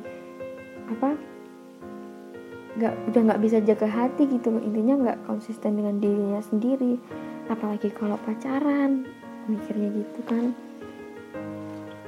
apa 0.88 1.20
nggak 2.80 2.94
udah 3.12 3.22
nggak 3.28 3.42
bisa 3.44 3.58
jaga 3.64 3.88
hati 3.88 4.28
gitu. 4.28 4.52
Intinya 4.60 4.96
nggak 5.00 5.20
konsisten 5.28 5.80
dengan 5.80 6.00
dirinya 6.00 6.40
sendiri. 6.40 7.00
Apalagi 7.52 7.92
kalau 7.92 8.16
pacaran 8.24 9.04
mikirnya 9.52 9.92
gitu 9.92 10.22
kan. 10.28 10.56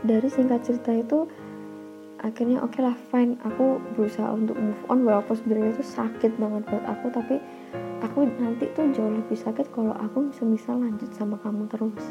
Dari 0.03 0.27
singkat 0.27 0.63
cerita 0.67 0.91
itu 0.95 1.27
akhirnya 2.23 2.63
oke 2.63 2.79
okay 2.79 2.81
lah 2.83 2.95
fine. 3.11 3.35
Aku 3.43 3.83
berusaha 3.95 4.31
untuk 4.31 4.55
move 4.55 4.83
on 4.87 5.03
walaupun 5.03 5.35
sebenarnya 5.35 5.75
itu 5.75 5.83
sakit 5.83 6.39
banget 6.39 6.63
buat 6.71 6.85
aku 6.87 7.11
tapi 7.11 7.43
aku 8.03 8.27
nanti 8.37 8.67
tuh 8.75 8.91
jauh 8.91 9.09
lebih 9.09 9.39
sakit 9.39 9.71
kalau 9.71 9.95
aku 9.95 10.29
semisal 10.35 10.77
lanjut 10.77 11.09
sama 11.15 11.39
kamu 11.39 11.65
terus. 11.71 12.03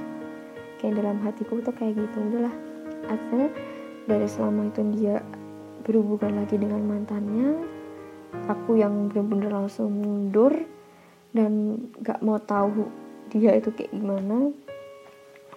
Kayak 0.80 1.04
dalam 1.04 1.20
hatiku 1.22 1.60
tuh 1.60 1.76
kayak 1.76 2.00
gitu. 2.00 2.18
Udahlah. 2.32 2.54
Akhirnya 3.06 3.52
dari 4.08 4.26
selama 4.26 4.72
itu 4.72 4.80
dia 4.96 5.20
berhubungan 5.84 6.42
lagi 6.42 6.56
dengan 6.58 6.82
mantannya 6.82 7.58
aku 8.48 8.80
yang 8.80 9.12
bener-bener 9.12 9.52
langsung 9.52 9.92
mundur 9.92 10.54
dan 11.36 11.76
gak 12.00 12.22
mau 12.24 12.40
tahu 12.40 12.88
dia 13.32 13.56
itu 13.56 13.72
kayak 13.72 13.92
gimana 13.92 14.52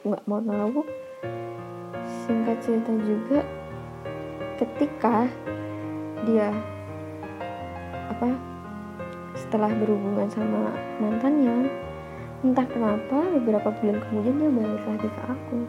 nggak 0.05 0.23
mau 0.29 0.37
tahu. 0.37 0.85
Singkat 2.25 2.57
cerita 2.61 2.93
juga 3.01 3.41
ketika 4.61 5.25
dia 6.23 6.53
apa 8.07 8.54
setelah 9.35 9.69
berhubungan 9.75 10.31
sama 10.31 10.71
mantannya 11.03 11.67
entah 12.45 12.67
kenapa 12.69 13.25
beberapa 13.41 13.73
bulan 13.81 13.97
kemudian 14.05 14.35
dia 14.37 14.51
balik 14.53 14.83
lagi 14.85 15.07
ke 15.09 15.21
aku. 15.25 15.59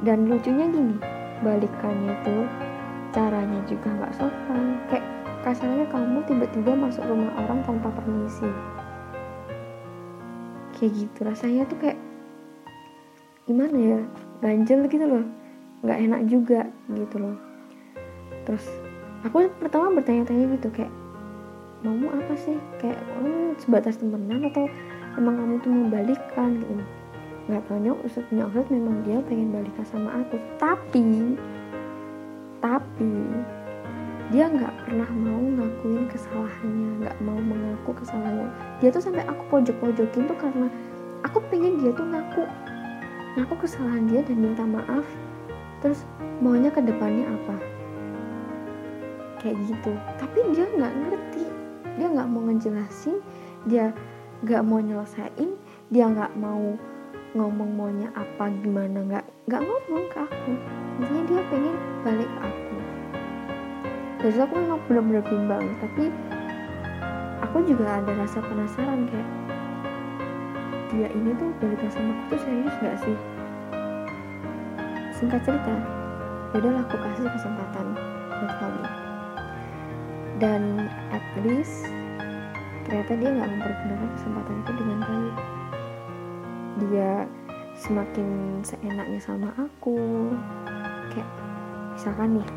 Dan 0.00 0.26
lucunya 0.26 0.66
gini 0.68 0.96
balikannya 1.44 2.14
itu 2.24 2.36
caranya 3.14 3.60
juga 3.68 3.88
nggak 3.94 4.14
sopan. 4.16 4.80
Kayak 4.88 5.06
kasarnya 5.46 5.86
kamu 5.88 6.18
tiba-tiba 6.26 6.72
masuk 6.74 7.04
rumah 7.06 7.32
orang 7.40 7.60
tanpa 7.62 7.88
permisi. 7.94 8.48
Kayak 10.76 10.92
gitu 10.98 11.18
rasanya 11.22 11.62
tuh 11.68 11.78
kayak 11.78 11.98
gimana 13.44 13.76
ya 13.76 14.00
ganjel 14.40 14.82
gitu 14.88 15.04
loh. 15.04 15.24
Nggak 15.84 15.98
enak 16.10 16.20
juga 16.26 16.60
gitu 16.90 17.16
loh. 17.22 17.36
Terus 18.48 18.66
aku 19.22 19.46
pertama 19.60 19.94
bertanya-tanya 19.94 20.58
gitu 20.58 20.68
kayak 20.72 20.92
maumu 21.80 22.12
apa 22.12 22.34
sih? 22.36 22.56
Kayak 22.80 23.00
oh, 23.20 23.52
sebatas 23.60 24.00
temenan 24.00 24.48
atau 24.48 24.68
emang 25.16 25.36
kamu 25.40 25.54
tuh 25.64 25.70
mau 25.72 25.88
balikan? 25.88 26.60
Gitu. 26.60 26.84
Nggak 27.50 27.62
tanya 27.66 27.92
Ustadznya 28.06 28.44
Ustadz 28.46 28.70
memang 28.70 29.02
dia 29.02 29.18
pengen 29.26 29.50
balikan 29.50 29.82
sama 29.82 30.22
aku. 30.22 30.38
Tapi 30.60 31.34
tapi 32.60 33.12
dia 34.30 34.46
nggak 34.46 34.86
pernah 34.86 35.10
mau 35.10 35.42
ngakuin 35.42 36.06
kesalahannya 36.06 37.02
nggak 37.02 37.16
mau 37.24 37.40
mengaku 37.40 37.90
kesalahannya. 37.98 38.46
Dia 38.78 38.94
tuh 38.94 39.02
sampai 39.02 39.26
aku 39.26 39.42
pojok-pojokin 39.50 40.30
tuh 40.30 40.38
karena 40.38 40.70
aku 41.26 41.42
pengen 41.50 41.82
dia 41.82 41.90
tuh 41.90 42.06
ngaku 42.06 42.46
ngaku 43.34 43.54
kesalahan 43.66 44.06
dia 44.06 44.22
dan 44.22 44.38
minta 44.38 44.62
maaf. 44.62 45.02
Terus 45.82 46.06
maunya 46.38 46.70
ke 46.70 46.78
depannya 46.78 47.26
apa? 47.26 47.56
Kayak 49.42 49.58
gitu. 49.66 49.92
Tapi 50.22 50.38
dia 50.54 50.70
nggak 50.70 50.94
ngerti 50.94 51.49
dia 52.00 52.08
nggak 52.08 52.32
mau 52.32 52.40
ngejelasin 52.48 53.20
dia 53.68 53.92
nggak 54.40 54.64
mau 54.64 54.80
nyelesain 54.80 55.52
dia 55.92 56.08
nggak 56.08 56.32
mau 56.40 56.80
ngomong 57.36 57.70
maunya 57.76 58.08
apa 58.16 58.48
gimana 58.64 59.04
nggak 59.04 59.24
nggak 59.44 59.62
ngomong 59.62 60.04
ke 60.08 60.18
aku. 60.24 60.52
Intinya 60.96 61.22
dia 61.28 61.40
pengen 61.52 61.76
balik 62.00 62.30
ke 62.32 62.40
aku. 62.40 62.76
Situ 64.24 64.40
aku 64.40 64.54
memang 64.56 64.80
benar-benar 64.88 65.24
bimbang 65.28 65.64
tapi 65.84 66.04
aku 67.44 67.56
juga 67.68 68.00
ada 68.00 68.12
rasa 68.16 68.40
penasaran 68.40 69.04
kayak 69.12 69.28
dia 70.88 71.08
ini 71.12 71.36
tuh 71.36 71.52
balik 71.60 71.84
sama 71.92 72.16
aku 72.16 72.34
tuh 72.34 72.40
serius 72.48 72.74
gak 72.80 72.96
sih? 73.04 73.16
Singkat 75.20 75.40
cerita 75.44 75.76
yaudahlah 76.56 76.82
aku 76.88 76.96
kasih 76.96 77.28
kesempatan 77.28 77.86
buat 78.40 78.52
kamu 78.56 79.09
dan 80.40 80.88
at 81.12 81.22
least 81.44 81.86
ternyata 82.88 83.12
dia 83.14 83.30
nggak 83.30 83.50
mempergunakan 83.54 84.08
kesempatan 84.16 84.56
itu 84.64 84.72
dengan 84.80 84.98
baik. 85.04 85.36
Dia 86.80 87.12
semakin 87.76 88.28
seenaknya 88.64 89.20
sama 89.20 89.52
aku. 89.54 90.32
Kayak 91.12 91.30
misalkan 91.94 92.40
nih 92.40 92.48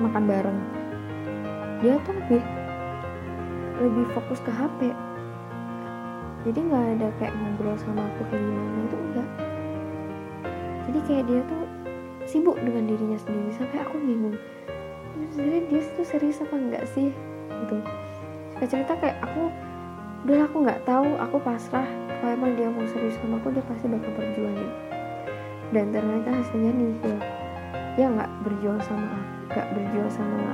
makan 0.00 0.24
bareng. 0.24 0.60
Dia 1.84 2.00
tuh 2.06 2.14
lebih 2.16 2.42
lebih 3.76 4.06
fokus 4.16 4.40
ke 4.40 4.48
HP 4.48 4.94
jadi 6.46 6.62
nggak 6.62 6.86
ada 6.94 7.08
kayak 7.18 7.34
ngobrol 7.42 7.74
sama 7.74 8.06
aku 8.06 8.22
kayak 8.30 8.38
gimana 8.38 8.78
itu 8.86 8.96
enggak. 9.02 9.28
Jadi 10.86 10.98
kayak 11.10 11.24
dia 11.26 11.40
tuh 11.50 11.62
sibuk 12.22 12.54
dengan 12.62 12.86
dirinya 12.86 13.18
sendiri. 13.18 13.50
Sampai 13.50 13.82
aku 13.82 13.98
bingung 13.98 14.38
sebenarnya 15.32 15.62
dia 15.68 15.80
tuh 15.96 16.06
serius 16.06 16.42
apa 16.42 16.54
enggak 16.56 16.84
sih? 16.92 17.10
Gitu. 17.48 17.76
Suka 18.56 18.66
cerita 18.68 18.92
kayak 19.00 19.18
aku 19.24 19.48
udah 20.26 20.38
aku 20.48 20.56
nggak 20.66 20.82
tahu 20.82 21.08
aku 21.22 21.36
pasrah 21.38 21.86
kalau 22.18 22.32
emang 22.34 22.58
dia 22.58 22.66
mau 22.66 22.82
serius 22.90 23.14
sama 23.22 23.38
aku 23.38 23.54
dia 23.54 23.62
pasti 23.70 23.86
bakal 23.86 24.10
berjuangin 24.18 24.70
dan 25.70 25.94
ternyata 25.94 26.34
hasilnya 26.34 26.72
nih 26.74 27.14
ya 27.94 28.10
nggak 28.10 28.30
berjuang 28.42 28.82
sama 28.82 29.06
aku 29.06 29.54
nggak 29.54 29.68
berjuang 29.72 30.10
sama 30.10 30.52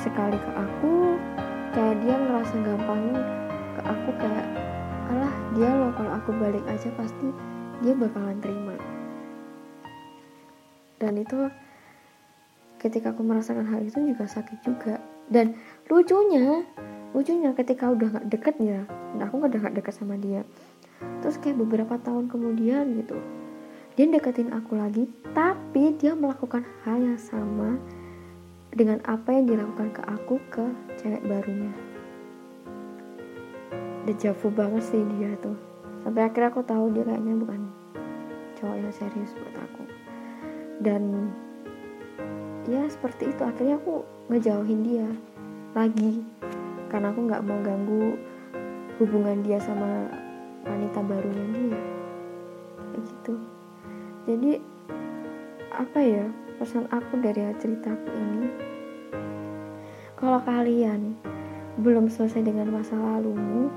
sekali 0.00 0.38
ke 0.38 0.50
aku. 0.54 0.94
Kayak 1.76 1.96
dia 2.00 2.14
ngerasa 2.16 2.54
gampang 2.64 3.04
ke 3.76 3.80
aku 3.84 4.10
kayak 4.16 4.46
alah 5.12 5.34
dia 5.52 5.70
loh 5.70 5.92
kalau 5.92 6.12
aku 6.16 6.30
balik 6.40 6.64
aja 6.66 6.88
pasti 6.96 7.28
dia 7.84 7.92
bakalan 7.92 8.40
terima. 8.40 8.74
Dan 10.96 11.20
itu 11.20 11.52
ketika 12.86 13.10
aku 13.10 13.26
merasakan 13.26 13.66
hal 13.66 13.82
itu 13.82 13.98
juga 13.98 14.30
sakit 14.30 14.58
juga. 14.62 15.02
Dan 15.26 15.58
lucunya 15.90 16.62
lucunya 17.16 17.50
ketika 17.56 17.88
udah 17.88 18.20
gak 18.20 18.28
deket 18.28 18.54
ya 18.60 18.84
nah 19.16 19.32
aku 19.32 19.40
udah 19.40 19.58
gak 19.58 19.76
deket 19.76 19.94
sama 19.96 20.14
dia. 20.20 20.46
Terus 21.24 21.40
kayak 21.40 21.58
beberapa 21.60 21.96
tahun 22.00 22.28
kemudian 22.28 22.96
gitu 23.00 23.18
dia 23.96 24.04
deketin 24.12 24.52
aku 24.52 24.76
lagi 24.76 25.08
tapi 25.32 25.96
dia 25.96 26.12
melakukan 26.12 26.68
hal 26.84 27.00
yang 27.00 27.16
sama 27.16 27.80
dengan 28.68 29.00
apa 29.08 29.32
yang 29.32 29.48
dilakukan 29.48 29.88
ke 29.96 30.02
aku 30.04 30.36
ke 30.52 30.64
cewek 31.00 31.24
barunya. 31.24 31.72
Dejavu 34.04 34.52
banget 34.52 34.84
sih 34.84 35.00
dia 35.16 35.32
tuh. 35.40 35.56
Sampai 36.04 36.28
akhirnya 36.28 36.52
aku 36.52 36.62
tahu 36.62 36.92
dia 36.92 37.08
kayaknya 37.08 37.34
bukan 37.40 37.60
cowok 38.60 38.76
yang 38.76 38.92
serius 38.92 39.32
buat 39.32 39.56
aku. 39.64 39.84
Dan 40.84 41.32
ya 42.66 42.82
seperti 42.90 43.30
itu. 43.30 43.42
Akhirnya 43.42 43.78
aku 43.78 44.02
ngejauhin 44.30 44.80
dia 44.82 45.08
lagi 45.72 46.22
karena 46.90 47.10
aku 47.10 47.20
nggak 47.26 47.44
mau 47.46 47.58
ganggu 47.62 48.18
hubungan 49.02 49.42
dia 49.42 49.58
sama 49.62 50.10
wanita 50.66 51.00
barunya 51.02 51.46
dia. 51.54 51.82
Kayak 52.92 53.02
gitu. 53.06 53.34
Jadi 54.26 54.52
apa 55.76 56.00
ya 56.00 56.24
pesan 56.56 56.88
aku 56.88 57.20
dari 57.20 57.52
ceritaku 57.60 58.08
ini 58.16 58.48
kalau 60.16 60.40
kalian 60.40 61.12
belum 61.76 62.08
selesai 62.08 62.40
dengan 62.40 62.72
masa 62.72 62.96
lalumu 62.96 63.68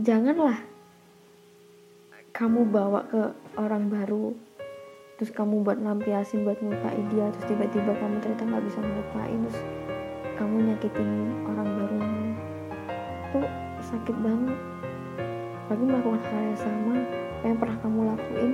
janganlah 0.00 0.64
kamu 2.32 2.64
bawa 2.64 3.04
ke 3.04 3.22
orang 3.60 3.92
baru 3.92 4.32
terus 5.14 5.30
kamu 5.30 5.62
buat 5.62 5.78
lampiasin 5.78 6.42
buat 6.42 6.58
ngelupain 6.58 7.06
dia 7.14 7.30
terus 7.34 7.46
tiba-tiba 7.46 7.92
kamu 7.98 8.18
ternyata 8.18 8.42
nggak 8.46 8.64
bisa 8.66 8.78
ngelupain 8.82 9.38
terus 9.46 9.60
kamu 10.34 10.54
nyakitin 10.66 11.10
orang 11.46 11.68
barumu 11.78 12.24
itu 13.34 13.40
sakit 13.82 14.16
banget. 14.22 14.58
Lagi 15.66 15.82
melakukan 15.82 16.22
hal 16.22 16.42
yang 16.46 16.60
sama 16.60 16.94
yang 17.42 17.56
pernah 17.58 17.76
kamu 17.82 17.98
lakuin 18.14 18.52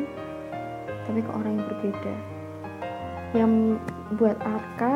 tapi 1.05 1.21
ke 1.21 1.31
orang 1.37 1.53
yang 1.61 1.67
berbeda. 1.69 2.15
Yang 3.37 3.53
buat 4.17 4.37
Arka 4.41 4.95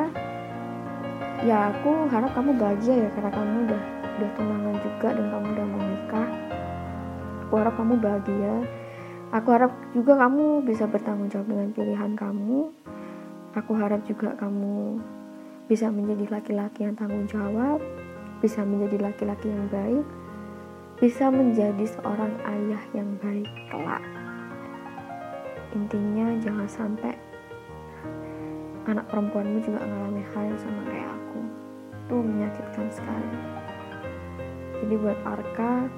ya 1.45 1.69
aku 1.69 2.09
harap 2.09 2.33
kamu 2.33 2.57
bahagia 2.57 2.95
ya 3.05 3.09
karena 3.13 3.29
kamu 3.29 3.57
udah 3.69 3.83
udah 4.15 4.31
tunangan 4.41 4.77
juga 4.81 5.09
dan 5.13 5.27
kamu 5.29 5.47
udah 5.53 5.67
mau 5.69 5.83
nikah. 5.85 6.29
Aku 7.45 7.53
harap 7.61 7.75
kamu 7.77 7.95
bahagia 8.01 8.55
aku 9.31 9.49
harap 9.55 9.73
juga 9.95 10.19
kamu 10.19 10.67
bisa 10.67 10.85
bertanggung 10.91 11.31
jawab 11.31 11.49
dengan 11.49 11.71
pilihan 11.73 12.13
kamu. 12.19 12.75
Aku 13.55 13.73
harap 13.79 14.03
juga 14.05 14.35
kamu 14.35 14.99
bisa 15.65 15.89
menjadi 15.89 16.29
laki-laki 16.29 16.85
yang 16.85 16.93
tanggung 16.93 17.25
jawab 17.25 17.81
bisa 18.45 18.61
menjadi 18.61 19.09
laki-laki 19.09 19.49
yang 19.49 19.65
baik 19.73 20.05
bisa 21.01 21.33
menjadi 21.33 21.85
seorang 21.89 22.37
ayah 22.45 22.83
yang 22.93 23.09
baik 23.19 23.49
kelak. 23.73 24.05
Intinya 25.73 26.37
jangan 26.45 26.69
sampai 26.69 27.17
anak 28.85 29.09
perempuanmu 29.09 29.59
juga 29.65 29.81
mengalami 29.83 30.23
hal 30.37 30.43
yang 30.53 30.61
sama 30.61 30.81
kayak 30.87 31.09
aku. 31.09 31.41
Itu 32.05 32.17
menyakitkan 32.21 32.87
sekali. 32.93 33.39
Jadi 34.85 34.95
buat 35.01 35.19
Arka 35.25 35.89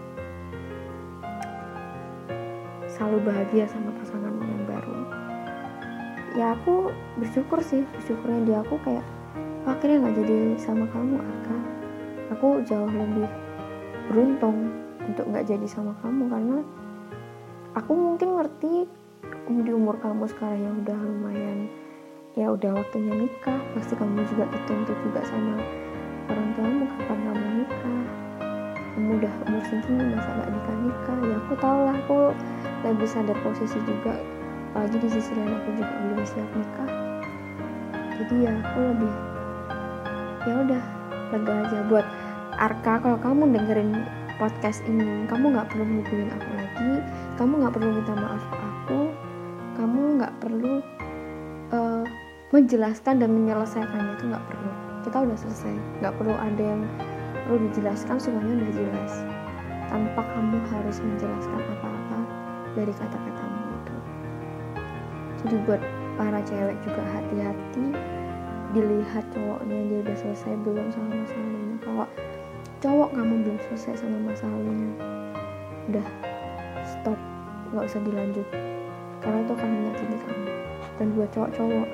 selalu 2.96 3.28
bahagia 3.28 3.68
sama 3.68 3.92
pasanganmu 4.00 4.40
yang 4.40 4.64
baru. 4.64 4.96
Ya 6.32 6.46
aku 6.56 6.88
bersyukur 7.20 7.60
sih 7.60 7.84
bersyukurnya 7.92 8.40
dia 8.48 8.58
aku 8.64 8.80
kayak 8.80 9.04
akhirnya 9.68 10.08
nggak 10.08 10.16
jadi 10.24 10.38
sama 10.56 10.88
kamu 10.88 11.20
Arka. 11.20 11.56
Aku 12.32 12.64
jauh 12.64 12.88
lebih 12.88 13.28
beruntung 14.08 14.72
untuk 15.04 15.28
nggak 15.28 15.44
jadi 15.44 15.66
sama 15.68 15.92
kamu 16.00 16.24
karena 16.32 16.58
aku 17.76 17.92
mungkin 17.92 18.40
ngerti 18.40 18.88
di 19.46 19.70
umur 19.70 20.00
kamu 20.00 20.26
sekarang 20.32 20.58
yang 20.58 20.74
udah 20.82 20.98
lumayan 20.98 21.70
ya 22.34 22.50
udah 22.52 22.76
waktunya 22.76 23.14
nikah 23.14 23.56
pasti 23.72 23.94
kamu 23.96 24.26
juga 24.28 24.44
dituntut 24.50 24.98
juga 25.06 25.20
sama 25.24 25.56
orang 26.32 26.48
tuamu 26.56 26.84
kapan 26.96 27.18
kamu 27.22 27.46
nikah. 27.60 28.00
Kamu 28.96 29.10
udah 29.20 29.34
umur 29.44 29.62
segini 29.68 30.04
masa 30.16 30.30
gak 30.40 30.50
nikah 30.52 30.76
nikah 30.80 31.18
ya 31.20 31.36
aku 31.36 31.54
tau 31.60 31.78
lah 31.84 31.96
aku 32.00 32.20
lebih 32.92 33.08
sadar 33.08 33.38
posisi 33.42 33.78
juga 33.82 34.14
apalagi 34.76 35.00
di 35.00 35.08
sisi 35.08 35.32
lain 35.32 35.56
aku 35.56 35.70
juga 35.80 35.94
belum 36.04 36.20
siap 36.28 36.50
nikah. 36.52 36.90
Jadi 38.16 38.34
ya 38.44 38.52
aku 38.60 38.78
lebih 38.92 39.12
ya 40.46 40.54
udah 40.62 40.82
lega 41.32 41.52
aja 41.64 41.78
buat 41.88 42.06
Arka. 42.56 42.92
Kalau 43.00 43.18
kamu 43.20 43.56
dengerin 43.56 43.90
podcast 44.36 44.84
ini 44.84 45.24
kamu 45.32 45.56
nggak 45.56 45.68
perlu 45.72 45.84
hubungin 45.84 46.28
aku 46.28 46.48
lagi 46.52 46.92
kamu 47.40 47.52
nggak 47.64 47.72
perlu 47.72 47.88
minta 47.88 48.12
maaf 48.12 48.44
aku 48.52 49.00
kamu 49.80 50.00
nggak 50.20 50.34
perlu 50.44 50.72
uh, 51.72 52.04
menjelaskan 52.52 53.20
dan 53.20 53.32
menyelesaikannya 53.32 54.12
itu 54.16 54.24
nggak 54.28 54.44
perlu. 54.44 54.70
Kita 55.08 55.16
udah 55.24 55.36
selesai 55.40 55.74
nggak 56.04 56.14
perlu 56.20 56.34
ada 56.36 56.62
yang 56.62 56.82
perlu 57.48 57.58
dijelaskan 57.70 58.16
semuanya 58.20 58.52
udah 58.60 58.72
jelas. 58.76 59.12
Tanpa 59.86 60.20
kamu 60.20 60.56
harus 60.68 60.98
menjelaskan 61.00 61.58
apa-apa 61.62 61.85
dari 62.76 62.92
kata-katamu 62.92 63.60
itu 63.80 63.96
jadi 65.44 65.56
buat 65.64 65.82
para 66.16 66.40
cewek 66.44 66.76
juga 66.84 67.02
hati-hati 67.12 67.86
dilihat 68.74 69.24
cowoknya 69.32 69.78
dia 69.88 69.98
udah 70.02 70.16
selesai 70.16 70.52
belum 70.64 70.86
sama 70.92 71.12
masalahnya. 71.22 71.76
Kalau 71.84 72.06
cowok 72.82 73.10
kamu 73.14 73.34
belum 73.44 73.58
selesai 73.68 73.94
sama 74.04 74.18
masalahnya 74.26 74.90
udah 75.86 76.06
stop 76.84 77.18
nggak 77.72 77.84
usah 77.86 78.00
dilanjut. 78.02 78.48
Karena 79.22 79.38
itu 79.42 79.52
akan 79.54 79.70
menyakiti 79.70 80.16
kamu. 80.24 80.50
Dan 80.96 81.06
buat 81.12 81.30
cowok-cowok 81.36 81.88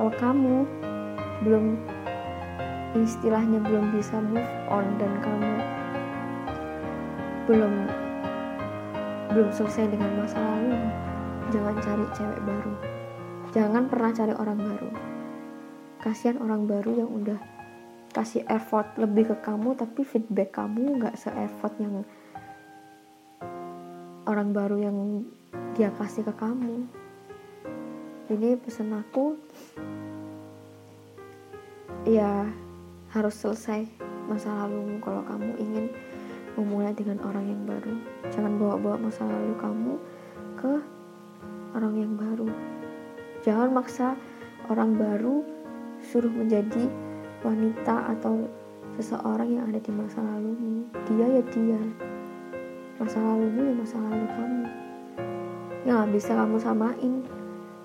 kalau 0.00 0.12
kamu 0.16 0.56
belum 1.44 1.64
istilahnya 2.92 3.58
belum 3.60 3.92
bisa 3.96 4.16
move 4.20 4.52
on 4.68 4.84
dan 5.00 5.12
kamu 5.24 5.54
belum 7.48 7.74
belum 9.32 9.48
selesai 9.48 9.88
dengan 9.88 10.12
masa 10.20 10.36
lalu 10.36 10.76
jangan 11.48 11.76
cari 11.80 12.06
cewek 12.12 12.40
baru. 12.44 12.74
Jangan 13.52 13.84
pernah 13.88 14.10
cari 14.12 14.34
orang 14.36 14.60
baru. 14.60 14.90
Kasihan 16.04 16.36
orang 16.40 16.68
baru 16.68 16.92
yang 17.04 17.10
udah 17.12 17.40
kasih 18.12 18.44
effort 18.52 18.92
lebih 19.00 19.32
ke 19.32 19.36
kamu 19.40 19.72
tapi 19.72 20.04
feedback 20.04 20.52
kamu 20.52 21.00
nggak 21.00 21.16
se-effort 21.16 21.72
yang 21.80 22.04
orang 24.28 24.52
baru 24.52 24.76
yang 24.76 24.96
dia 25.72 25.88
kasih 25.96 26.28
ke 26.28 26.34
kamu. 26.36 26.84
Jadi 28.28 28.60
pesan 28.60 28.92
aku 28.96 29.36
ya 32.04 32.48
harus 33.12 33.36
selesai 33.36 33.88
masa 34.28 34.52
lalumu 34.64 35.00
kalau 35.00 35.24
kamu 35.24 35.50
ingin 35.60 35.86
memulai 36.56 36.92
dengan 36.92 37.18
orang 37.24 37.48
yang 37.48 37.62
baru. 37.64 37.94
Jangan 38.28 38.52
bawa-bawa 38.60 39.08
masa 39.08 39.24
lalu 39.24 39.54
kamu 39.56 39.94
ke 40.60 40.72
orang 41.72 41.94
yang 41.96 42.12
baru. 42.16 42.48
Jangan 43.42 43.68
maksa 43.72 44.14
orang 44.68 44.94
baru 44.94 45.42
suruh 46.02 46.30
menjadi 46.30 46.86
wanita 47.42 48.14
atau 48.18 48.46
seseorang 48.98 49.48
yang 49.48 49.64
ada 49.72 49.80
di 49.80 49.90
masa 49.90 50.20
lalumu. 50.20 50.86
Dia 51.08 51.26
ya 51.40 51.42
dia. 51.50 51.82
Masa 53.00 53.18
lalumu 53.18 53.60
ya 53.66 53.74
masa 53.74 53.96
lalu 53.98 54.26
kamu. 54.28 54.64
Yang 55.82 55.94
nggak 55.98 56.12
bisa 56.14 56.30
kamu 56.38 56.56
samain 56.62 57.14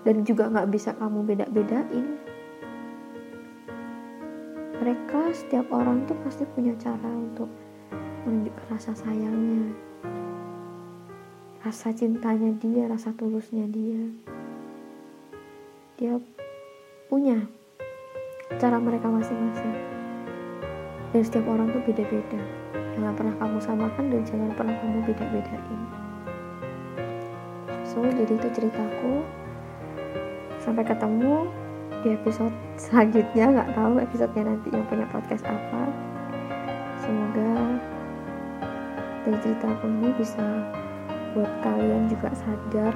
dan 0.06 0.15
juga 0.21 0.43
nggak 0.51 0.69
bisa 0.69 0.89
kamu 0.99 1.19
beda-bedain. 1.25 2.08
Mereka 4.77 5.34
setiap 5.34 5.67
orang 5.73 6.06
tuh 6.06 6.15
pasti 6.21 6.45
punya 6.53 6.77
cara 6.77 7.10
untuk 7.10 7.49
menunjukkan 8.27 8.65
rasa 8.67 8.91
sayangnya. 8.91 9.71
Rasa 11.63 11.95
cintanya 11.95 12.51
dia 12.59 12.83
rasa 12.91 13.15
tulusnya 13.15 13.63
dia. 13.71 14.03
Dia 15.95 16.19
punya 17.07 17.47
cara 18.59 18.77
mereka 18.83 19.07
masing-masing. 19.07 19.75
Dan 21.15 21.23
setiap 21.23 21.47
orang 21.47 21.71
tuh 21.71 21.79
beda-beda. 21.87 22.39
Jangan 22.99 23.15
pernah 23.15 23.35
kamu 23.39 23.57
samakan 23.63 24.05
dan 24.11 24.21
jangan 24.27 24.51
pernah 24.59 24.75
kamu 24.75 24.99
beda-bedain. 25.07 25.81
So 27.87 28.03
jadi 28.03 28.35
itu 28.35 28.47
ceritaku. 28.51 29.23
Sampai 30.59 30.83
ketemu 30.83 31.47
di 32.03 32.11
episode 32.11 32.51
selanjutnya. 32.75 33.55
Nggak 33.55 33.71
tahu 33.71 34.03
episodenya 34.03 34.51
nanti 34.51 34.67
yang 34.75 34.83
punya 34.91 35.07
podcast 35.15 35.47
apa. 35.47 35.81
Semoga 36.99 37.56
dari 39.27 39.43
ceritaku 39.43 39.91
ini 39.91 40.09
bisa 40.15 40.45
buat 41.35 41.51
kalian 41.59 42.07
juga 42.07 42.31
sadar 42.31 42.93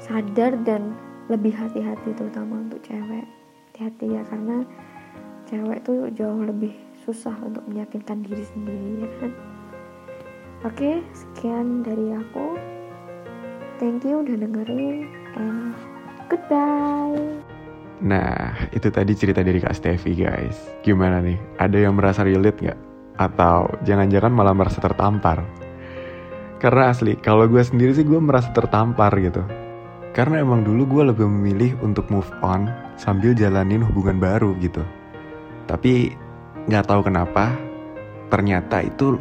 sadar 0.00 0.56
dan 0.64 0.96
lebih 1.28 1.52
hati-hati 1.52 2.16
terutama 2.16 2.64
untuk 2.64 2.80
cewek 2.80 3.28
hati-hati 3.68 4.16
ya 4.16 4.24
karena 4.32 4.64
cewek 5.44 5.84
tuh 5.84 6.08
jauh 6.16 6.40
lebih 6.40 6.72
susah 7.04 7.36
untuk 7.44 7.60
meyakinkan 7.68 8.24
diri 8.24 8.44
sendiri 8.48 9.04
ya 9.04 9.10
kan 9.20 9.32
oke 10.64 10.90
sekian 11.12 11.84
dari 11.84 12.16
aku 12.16 12.56
thank 13.76 14.00
you 14.08 14.24
udah 14.24 14.40
dengerin 14.40 15.04
and 15.36 15.76
goodbye 16.32 17.20
Nah, 18.00 18.56
itu 18.72 18.88
tadi 18.88 19.12
cerita 19.12 19.44
dari 19.44 19.60
Kak 19.60 19.76
Stevi 19.76 20.16
guys. 20.16 20.72
Gimana 20.80 21.20
nih? 21.20 21.36
Ada 21.60 21.84
yang 21.84 22.00
merasa 22.00 22.24
relate 22.24 22.56
nggak? 22.56 22.89
Atau 23.20 23.68
jangan-jangan 23.84 24.32
malah 24.32 24.56
merasa 24.56 24.80
tertampar? 24.80 25.44
Karena 26.56 26.88
asli, 26.88 27.20
kalau 27.20 27.44
gue 27.44 27.60
sendiri 27.60 27.92
sih 27.92 28.08
gue 28.08 28.16
merasa 28.16 28.48
tertampar 28.56 29.12
gitu. 29.20 29.44
Karena 30.16 30.40
emang 30.40 30.64
dulu 30.64 30.88
gue 30.88 31.02
lebih 31.12 31.28
memilih 31.28 31.76
untuk 31.84 32.08
move 32.08 32.28
on 32.40 32.68
sambil 32.96 33.36
jalanin 33.36 33.84
hubungan 33.84 34.16
baru 34.16 34.56
gitu. 34.60 34.80
Tapi 35.68 36.16
nggak 36.68 36.84
tahu 36.88 37.00
kenapa, 37.04 37.56
ternyata 38.32 38.84
itu 38.84 39.20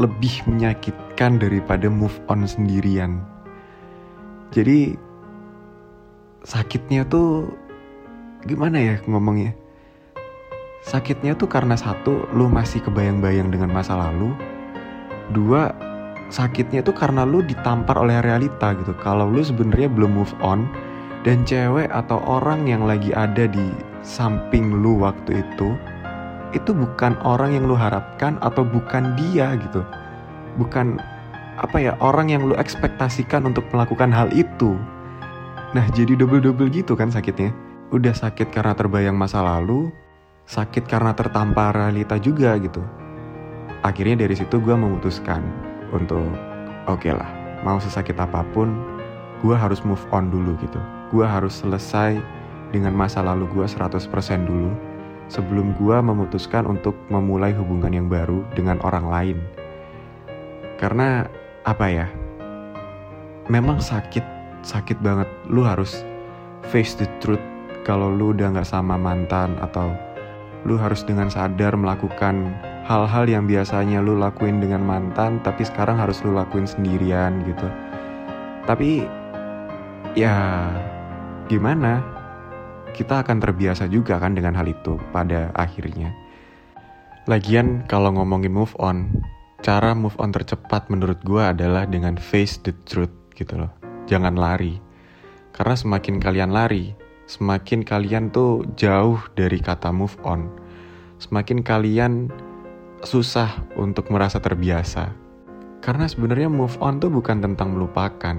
lebih 0.00 0.44
menyakitkan 0.48 1.40
daripada 1.40 1.88
move 1.92 2.16
on 2.28 2.44
sendirian. 2.48 3.20
Jadi 4.52 4.96
sakitnya 6.44 7.04
tuh 7.04 7.52
gimana 8.48 8.80
ya 8.80 8.96
ngomongnya 9.04 9.52
sakitnya 10.84 11.36
tuh 11.36 11.48
karena 11.48 11.76
satu 11.76 12.28
lu 12.32 12.48
masih 12.48 12.80
kebayang-bayang 12.84 13.52
dengan 13.52 13.68
masa 13.72 13.96
lalu 13.96 14.32
dua 15.36 15.72
sakitnya 16.32 16.80
tuh 16.80 16.96
karena 16.96 17.22
lu 17.28 17.44
ditampar 17.44 18.00
oleh 18.00 18.18
realita 18.24 18.72
gitu 18.78 18.96
kalau 18.98 19.28
lu 19.28 19.44
sebenarnya 19.44 19.92
belum 19.92 20.20
move 20.20 20.34
on 20.40 20.64
dan 21.22 21.44
cewek 21.44 21.92
atau 21.92 22.22
orang 22.24 22.64
yang 22.64 22.88
lagi 22.88 23.12
ada 23.12 23.44
di 23.44 23.70
samping 24.00 24.80
lu 24.80 24.96
waktu 25.04 25.44
itu 25.44 25.76
itu 26.50 26.74
bukan 26.74 27.14
orang 27.22 27.54
yang 27.54 27.64
lu 27.66 27.78
harapkan 27.78 28.36
atau 28.42 28.66
bukan 28.66 29.14
dia 29.14 29.54
gitu. 29.58 29.86
Bukan 30.58 30.98
apa 31.60 31.76
ya 31.78 31.94
orang 32.02 32.32
yang 32.32 32.42
lu 32.46 32.54
ekspektasikan 32.58 33.46
untuk 33.46 33.66
melakukan 33.70 34.10
hal 34.10 34.28
itu. 34.34 34.74
Nah 35.70 35.86
jadi 35.94 36.18
double-double 36.18 36.70
gitu 36.74 36.98
kan 36.98 37.10
sakitnya. 37.10 37.54
Udah 37.90 38.14
sakit 38.14 38.54
karena 38.54 38.74
terbayang 38.74 39.18
masa 39.18 39.42
lalu, 39.42 39.90
sakit 40.50 40.90
karena 40.90 41.14
tertampar 41.14 41.70
realita 41.70 42.18
juga 42.18 42.58
gitu. 42.58 42.82
Akhirnya 43.86 44.26
dari 44.26 44.34
situ 44.34 44.58
gue 44.58 44.74
memutuskan 44.74 45.46
untuk 45.94 46.26
oke 46.90 47.06
okay 47.06 47.14
lah, 47.14 47.30
mau 47.62 47.78
sesakit 47.78 48.18
apa 48.18 48.42
pun, 48.50 48.74
gue 49.46 49.54
harus 49.54 49.78
move 49.86 50.02
on 50.10 50.26
dulu 50.26 50.58
gitu. 50.58 50.82
Gue 51.14 51.22
harus 51.22 51.62
selesai 51.62 52.18
dengan 52.74 52.98
masa 52.98 53.22
lalu 53.22 53.46
gue 53.54 53.62
100% 53.62 54.02
dulu 54.42 54.74
sebelum 55.30 55.70
gue 55.78 55.96
memutuskan 56.02 56.66
untuk 56.66 56.98
memulai 57.06 57.54
hubungan 57.54 57.94
yang 57.94 58.10
baru 58.10 58.42
dengan 58.58 58.82
orang 58.82 59.06
lain. 59.06 59.38
Karena 60.82 61.30
apa 61.62 61.86
ya? 61.86 62.10
Memang 63.46 63.78
sakit, 63.78 64.26
sakit 64.66 64.98
banget. 64.98 65.30
Lu 65.46 65.62
harus 65.62 66.02
face 66.74 66.98
the 66.98 67.06
truth 67.22 67.42
kalau 67.86 68.10
lu 68.10 68.34
udah 68.34 68.50
gak 68.50 68.66
sama 68.66 68.98
mantan 68.98 69.54
atau 69.62 69.94
lu 70.68 70.76
harus 70.76 71.00
dengan 71.06 71.32
sadar 71.32 71.72
melakukan 71.72 72.52
hal-hal 72.84 73.24
yang 73.30 73.44
biasanya 73.46 74.02
lu 74.02 74.18
lakuin 74.18 74.58
dengan 74.58 74.82
mantan 74.82 75.38
tapi 75.46 75.62
sekarang 75.64 75.96
harus 75.96 76.20
lu 76.26 76.34
lakuin 76.34 76.66
sendirian 76.66 77.40
gitu. 77.46 77.68
Tapi 78.66 79.06
ya 80.18 80.68
gimana? 81.46 82.02
Kita 82.90 83.22
akan 83.22 83.38
terbiasa 83.38 83.86
juga 83.86 84.18
kan 84.18 84.34
dengan 84.34 84.58
hal 84.58 84.66
itu 84.66 84.98
pada 85.14 85.54
akhirnya. 85.54 86.10
Lagian 87.30 87.86
kalau 87.86 88.10
ngomongin 88.10 88.50
move 88.50 88.74
on, 88.82 89.06
cara 89.62 89.94
move 89.94 90.18
on 90.18 90.34
tercepat 90.34 90.90
menurut 90.90 91.22
gue 91.22 91.38
adalah 91.38 91.86
dengan 91.86 92.18
face 92.18 92.58
the 92.66 92.74
truth 92.90 93.14
gitu 93.38 93.54
loh. 93.54 93.70
Jangan 94.10 94.34
lari. 94.34 94.82
Karena 95.54 95.78
semakin 95.78 96.18
kalian 96.18 96.50
lari, 96.50 96.90
semakin 97.30 97.86
kalian 97.86 98.34
tuh 98.34 98.66
jauh 98.74 99.22
dari 99.38 99.62
kata 99.62 99.94
move 99.94 100.18
on. 100.26 100.50
Semakin 101.22 101.62
kalian 101.62 102.26
susah 103.06 103.70
untuk 103.78 104.10
merasa 104.10 104.42
terbiasa. 104.42 105.14
Karena 105.78 106.10
sebenarnya 106.10 106.50
move 106.50 106.74
on 106.82 106.98
tuh 106.98 107.06
bukan 107.06 107.38
tentang 107.38 107.78
melupakan, 107.78 108.34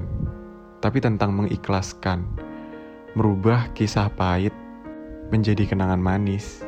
tapi 0.84 1.00
tentang 1.00 1.32
mengikhlaskan, 1.32 2.28
merubah 3.16 3.72
kisah 3.72 4.12
pahit 4.12 4.52
menjadi 5.32 5.72
kenangan 5.72 6.04
manis. 6.04 6.60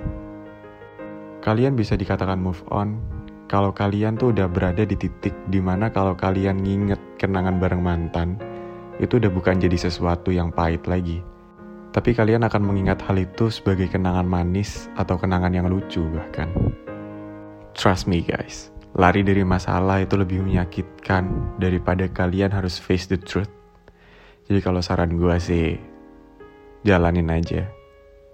Kalian 1.44 1.76
bisa 1.76 2.00
dikatakan 2.00 2.40
move 2.40 2.64
on 2.72 3.04
kalau 3.52 3.76
kalian 3.76 4.16
tuh 4.16 4.32
udah 4.32 4.48
berada 4.48 4.88
di 4.88 4.96
titik 4.96 5.36
di 5.52 5.60
mana 5.60 5.92
kalau 5.92 6.16
kalian 6.16 6.64
nginget 6.64 7.04
kenangan 7.20 7.60
bareng 7.60 7.84
mantan, 7.84 8.40
itu 9.04 9.20
udah 9.20 9.30
bukan 9.30 9.60
jadi 9.60 9.76
sesuatu 9.76 10.32
yang 10.32 10.50
pahit 10.56 10.88
lagi. 10.88 11.33
Tapi 11.94 12.18
kalian 12.18 12.42
akan 12.42 12.66
mengingat 12.66 13.06
hal 13.06 13.22
itu 13.22 13.54
sebagai 13.54 13.86
kenangan 13.86 14.26
manis 14.26 14.90
atau 14.98 15.14
kenangan 15.14 15.54
yang 15.54 15.70
lucu 15.70 16.02
bahkan. 16.10 16.50
Trust 17.78 18.10
me 18.10 18.26
guys, 18.26 18.74
lari 18.98 19.22
dari 19.22 19.46
masalah 19.46 20.02
itu 20.02 20.18
lebih 20.18 20.42
menyakitkan 20.42 21.30
daripada 21.62 22.10
kalian 22.10 22.50
harus 22.50 22.82
face 22.82 23.06
the 23.06 23.18
truth. 23.22 23.54
Jadi 24.50 24.60
kalau 24.66 24.82
saran 24.82 25.22
gue 25.22 25.38
sih, 25.38 25.78
jalanin 26.82 27.30
aja. 27.30 27.70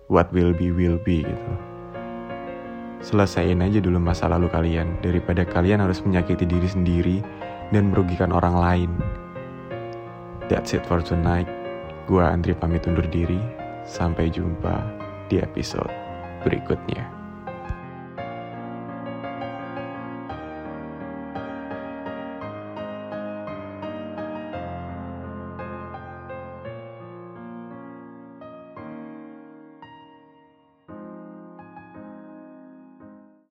What 0.08 0.32
will 0.32 0.56
be 0.56 0.72
will 0.72 0.98
be 1.04 1.28
gitu. 1.28 1.54
Selesaiin 3.04 3.60
aja 3.60 3.84
dulu 3.84 4.00
masa 4.00 4.32
lalu 4.32 4.48
kalian 4.50 5.04
daripada 5.04 5.44
kalian 5.44 5.84
harus 5.84 6.00
menyakiti 6.02 6.48
diri 6.48 6.66
sendiri 6.66 7.18
dan 7.76 7.92
merugikan 7.92 8.32
orang 8.32 8.56
lain. 8.56 8.92
That's 10.48 10.74
it 10.74 10.82
for 10.88 11.04
tonight. 11.04 11.59
Gua 12.10 12.34
Andri 12.34 12.58
pamit 12.58 12.90
undur 12.90 13.06
diri. 13.06 13.38
Sampai 13.86 14.34
jumpa 14.34 14.82
di 15.30 15.38
episode 15.38 15.94
berikutnya. 16.42 17.19